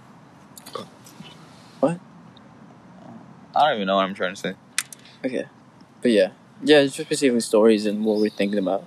What? 1.81 2.01
I 3.57 3.69
don't 3.69 3.77
even 3.77 3.87
know 3.87 3.97
what 3.97 4.05
I'm 4.05 4.15
trying 4.15 4.35
to 4.35 4.41
say. 4.41 4.55
Okay, 5.25 5.45
but 6.03 6.11
yeah, 6.11 6.31
yeah, 6.63 6.81
it's 6.81 6.95
just 6.95 7.09
basically 7.09 7.41
stories 7.41 7.87
and 7.87 8.05
what 8.05 8.19
we're 8.19 8.31
thinking 8.31 8.59
about. 8.59 8.85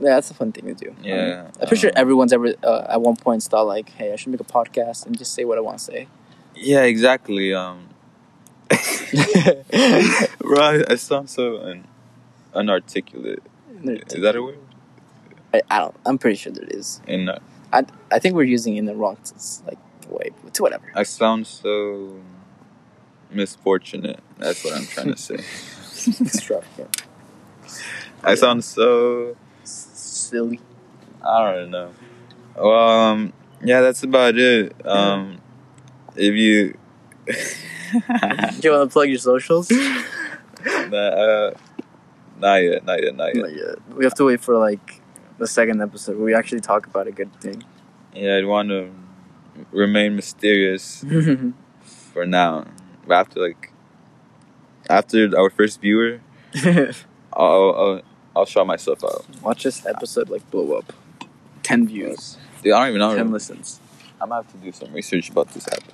Yeah, 0.00 0.14
that's 0.14 0.30
a 0.30 0.34
fun 0.34 0.52
thing 0.52 0.66
to 0.66 0.74
do. 0.74 0.94
Yeah, 1.02 1.48
I'm 1.60 1.66
pretty 1.66 1.80
sure 1.80 1.90
um, 1.90 1.94
everyone's 1.96 2.32
ever 2.32 2.54
uh, 2.62 2.86
at 2.88 3.00
one 3.00 3.16
point 3.16 3.42
thought 3.42 3.66
like, 3.66 3.88
"Hey, 3.90 4.12
I 4.12 4.16
should 4.16 4.30
make 4.30 4.40
a 4.40 4.44
podcast 4.44 5.06
and 5.06 5.16
just 5.18 5.34
say 5.34 5.44
what 5.44 5.58
I 5.58 5.60
want 5.60 5.78
to 5.78 5.84
say." 5.84 6.08
Yeah, 6.54 6.82
exactly. 6.82 7.52
Um, 7.54 7.87
right, 10.42 10.84
I 10.90 10.96
sound 10.96 11.30
so 11.30 11.60
un- 11.62 11.86
unarticulate. 12.54 13.42
Is 13.82 14.20
that 14.22 14.36
a 14.36 14.42
word? 14.42 14.58
I, 15.54 15.62
I 15.70 15.78
don't. 15.78 15.96
I'm 16.04 16.18
pretty 16.18 16.36
sure 16.36 16.52
there 16.52 16.66
is. 16.68 17.00
And 17.06 17.30
uh, 17.30 17.38
I, 17.72 17.84
I 18.10 18.18
think 18.18 18.34
we're 18.34 18.42
using 18.42 18.76
it 18.76 18.80
in 18.80 18.84
the 18.86 18.94
wrong 18.94 19.16
s- 19.22 19.62
like 19.66 19.78
way. 20.08 20.30
But 20.44 20.56
whatever. 20.58 20.84
I 20.94 21.04
sound 21.04 21.46
so 21.46 22.20
misfortunate. 23.30 24.20
That's 24.38 24.64
what 24.64 24.74
I'm 24.74 24.86
trying 24.86 25.12
to 25.12 25.16
say. 25.28 25.36
Extravagant. 26.20 27.02
I 28.22 28.34
sound 28.34 28.64
so 28.64 29.36
Silly. 29.64 30.60
I 31.26 31.52
don't 31.54 31.70
know. 31.70 31.92
Well, 32.56 32.72
um, 32.78 33.32
yeah, 33.62 33.80
that's 33.80 34.02
about 34.02 34.36
it. 34.36 34.74
Um, 34.86 35.40
if 36.16 36.34
you, 36.34 36.76
Do 37.92 38.60
you 38.62 38.72
want 38.72 38.90
to 38.90 38.92
plug 38.92 39.08
your 39.08 39.18
socials? 39.18 39.70
nah, 40.64 40.96
uh, 40.96 41.54
not 42.38 42.56
yet, 42.56 42.84
not 42.84 43.02
yet, 43.02 43.16
not 43.16 43.34
yet. 43.34 43.42
Not 43.42 43.54
yet. 43.54 43.94
We 43.94 44.04
have 44.04 44.14
to 44.14 44.24
wait 44.24 44.40
for 44.40 44.56
like 44.56 45.00
the 45.38 45.46
second 45.46 45.80
episode 45.80 46.16
where 46.16 46.24
we 46.24 46.34
actually 46.34 46.60
talk 46.60 46.86
about 46.86 47.06
a 47.06 47.12
good 47.12 47.32
thing. 47.40 47.64
Yeah, 48.14 48.36
I'd 48.36 48.46
want 48.46 48.68
to 48.70 48.90
remain 49.70 50.16
mysterious 50.16 51.04
for 52.12 52.26
now. 52.26 52.66
But 53.06 53.14
after 53.14 53.40
like, 53.40 53.72
after 54.90 55.38
our 55.38 55.50
first 55.50 55.80
viewer, 55.80 56.20
I'll 56.64 56.94
I'll, 57.32 58.02
I'll 58.36 58.46
shout 58.46 58.66
myself 58.66 59.04
out. 59.04 59.24
Watch 59.42 59.64
this 59.64 59.86
episode 59.86 60.28
like 60.28 60.48
blow 60.50 60.78
up. 60.78 60.92
Ten 61.62 61.86
views. 61.86 62.38
Dude, 62.62 62.72
I 62.72 62.80
don't 62.80 62.88
even 62.88 62.98
know. 63.00 63.16
Ten 63.16 63.30
listens. 63.30 63.80
I'm 64.20 64.30
gonna 64.30 64.42
have 64.42 64.52
to 64.52 64.58
do 64.58 64.72
some 64.72 64.92
research 64.92 65.30
about 65.30 65.48
this 65.48 65.68
app. 65.68 65.84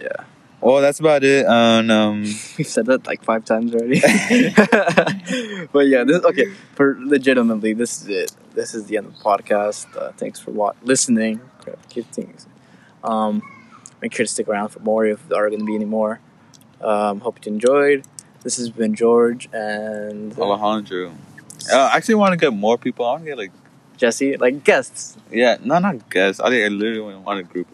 Yeah. 0.00 0.24
Well, 0.62 0.80
that's 0.80 1.00
about 1.00 1.24
it. 1.24 1.44
And 1.46 1.90
um, 1.90 2.22
We've 2.58 2.66
said 2.66 2.86
that 2.86 3.06
like 3.06 3.24
five 3.24 3.44
times 3.44 3.74
already. 3.74 4.00
but 5.72 5.86
yeah, 5.88 6.04
this 6.04 6.24
okay. 6.24 6.46
For 6.74 6.96
legitimately, 7.00 7.72
this 7.74 8.02
is 8.02 8.08
it. 8.08 8.32
This 8.54 8.74
is 8.74 8.86
the 8.86 8.96
end 8.96 9.06
of 9.08 9.18
the 9.18 9.24
podcast. 9.24 9.94
Uh, 9.96 10.12
thanks 10.12 10.38
for 10.38 10.52
wa- 10.52 10.74
listening. 10.82 11.40
Keep 11.88 12.06
things. 12.12 12.46
Um, 13.02 13.42
make 14.00 14.14
sure 14.14 14.24
to 14.24 14.30
stick 14.30 14.48
around 14.48 14.68
for 14.68 14.80
more 14.80 15.04
if 15.04 15.28
there 15.28 15.44
are 15.44 15.48
going 15.48 15.60
to 15.60 15.66
be 15.66 15.74
any 15.74 15.84
more. 15.84 16.20
Um, 16.80 17.20
hope 17.20 17.44
you 17.44 17.52
enjoyed. 17.52 18.04
This 18.42 18.56
has 18.56 18.70
been 18.70 18.94
George 18.94 19.48
and 19.52 20.36
Alejandro. 20.38 21.12
Uh, 21.72 21.76
I 21.92 21.96
actually 21.96 22.16
want 22.16 22.32
to 22.32 22.36
get 22.36 22.52
more 22.52 22.76
people. 22.78 23.06
I 23.06 23.10
want 23.12 23.22
to 23.24 23.30
get 23.30 23.38
like, 23.38 23.52
Jesse, 23.96 24.36
like 24.36 24.64
guests. 24.64 25.16
yeah, 25.30 25.58
no, 25.62 25.78
not 25.78 26.08
guests. 26.10 26.40
I 26.40 26.46
I 26.64 26.68
literally 26.68 27.16
want 27.16 27.38
a 27.40 27.44
group. 27.44 27.68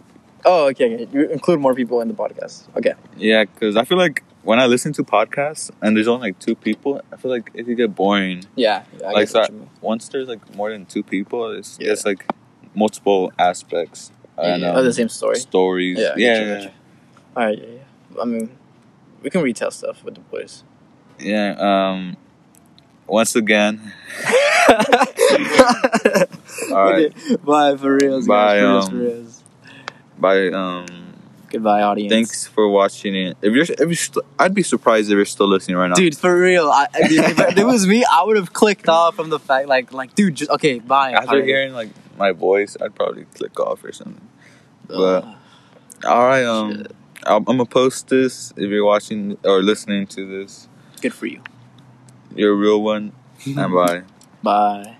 Oh, 0.44 0.66
okay, 0.68 0.94
okay. 0.94 1.08
You 1.12 1.28
include 1.28 1.60
more 1.60 1.74
people 1.74 2.00
in 2.00 2.08
the 2.08 2.14
podcast. 2.14 2.62
Okay. 2.76 2.94
Yeah, 3.16 3.44
because 3.44 3.76
I 3.76 3.84
feel 3.84 3.98
like 3.98 4.22
when 4.42 4.58
I 4.60 4.66
listen 4.66 4.92
to 4.94 5.02
podcasts 5.04 5.70
and 5.82 5.96
there's 5.96 6.08
only 6.08 6.28
like 6.28 6.38
two 6.38 6.54
people, 6.54 7.00
I 7.12 7.16
feel 7.16 7.30
like 7.30 7.50
it 7.54 7.64
could 7.64 7.76
get 7.76 7.94
boring. 7.94 8.44
Yeah. 8.54 8.84
yeah 9.00 9.08
I 9.08 9.12
Like 9.12 9.30
that- 9.30 9.50
you. 9.52 9.68
Once 9.80 10.08
there's 10.08 10.28
like 10.28 10.54
more 10.54 10.70
than 10.70 10.86
two 10.86 11.02
people, 11.02 11.50
it's 11.50 11.76
Yeah. 11.80 11.92
it's 11.92 12.04
like 12.06 12.24
multiple 12.74 13.32
aspects. 13.38 14.12
And, 14.36 14.64
um, 14.64 14.76
of 14.76 14.84
the 14.84 14.92
same 14.92 15.08
story. 15.08 15.36
Stories. 15.36 15.98
Yeah, 15.98 16.10
I 16.10 16.14
Yeah, 16.16 16.40
you, 16.40 16.46
yeah. 16.46 16.70
All 17.36 17.44
right. 17.46 17.58
Yeah, 17.58 17.66
yeah. 18.14 18.22
I 18.22 18.24
mean, 18.24 18.50
we 19.22 19.30
can 19.30 19.42
retell 19.42 19.70
stuff 19.72 20.04
with 20.04 20.14
the 20.14 20.20
boys. 20.20 20.62
yeah. 21.18 21.56
Um, 21.58 22.16
once 23.08 23.34
again, 23.34 23.92
all 26.70 26.84
right. 26.84 27.12
Bye 27.44 27.76
for 27.76 27.94
reals. 27.96 28.26
Bye, 28.26 28.60
guys, 28.60 28.60
for 28.60 28.66
reals, 28.66 28.84
um, 28.84 28.90
for 28.90 28.96
reals. 28.98 29.37
Bye. 30.18 30.48
Um, 30.48 30.86
Goodbye, 31.50 31.80
audience. 31.82 32.12
thanks 32.12 32.46
for 32.46 32.68
watching 32.68 33.14
it. 33.16 33.36
If 33.40 33.54
you're, 33.54 33.62
if 33.62 33.78
you're 33.80 33.94
st- 33.94 34.24
I'd 34.38 34.52
be 34.52 34.62
surprised 34.62 35.10
if 35.10 35.14
you're 35.16 35.24
still 35.24 35.48
listening 35.48 35.78
right 35.78 35.88
now. 35.88 35.94
dude. 35.94 36.16
For 36.16 36.38
real, 36.38 36.68
I, 36.70 36.86
I- 36.94 37.08
dude, 37.08 37.24
if 37.24 37.56
it 37.58 37.64
was 37.64 37.86
me, 37.86 38.04
I 38.04 38.22
would 38.24 38.36
have 38.36 38.52
clicked 38.52 38.88
off 38.88 39.16
from 39.16 39.30
the 39.30 39.38
fact, 39.38 39.66
like, 39.66 39.92
like, 39.92 40.14
dude, 40.14 40.34
just 40.34 40.50
okay, 40.50 40.78
bye. 40.78 41.12
After 41.12 41.42
hearing 41.42 41.72
like 41.72 41.88
my 42.18 42.32
voice, 42.32 42.76
I'd 42.80 42.94
probably 42.94 43.24
click 43.34 43.58
off 43.60 43.82
or 43.84 43.92
something. 43.92 44.20
Ugh. 44.90 45.24
All 46.04 46.26
right. 46.26 46.44
Um, 46.44 46.84
I'm, 47.26 47.36
I'm 47.36 47.44
gonna 47.44 47.64
post 47.64 48.08
this 48.08 48.52
if 48.56 48.68
you're 48.70 48.84
watching 48.84 49.38
or 49.44 49.62
listening 49.62 50.06
to 50.08 50.26
this. 50.26 50.68
good 51.00 51.14
for 51.14 51.26
you. 51.26 51.40
You're 52.34 52.52
a 52.52 52.56
real 52.56 52.82
one. 52.82 53.12
and 53.46 53.56
bye. 53.74 54.02
Bye. 54.42 54.97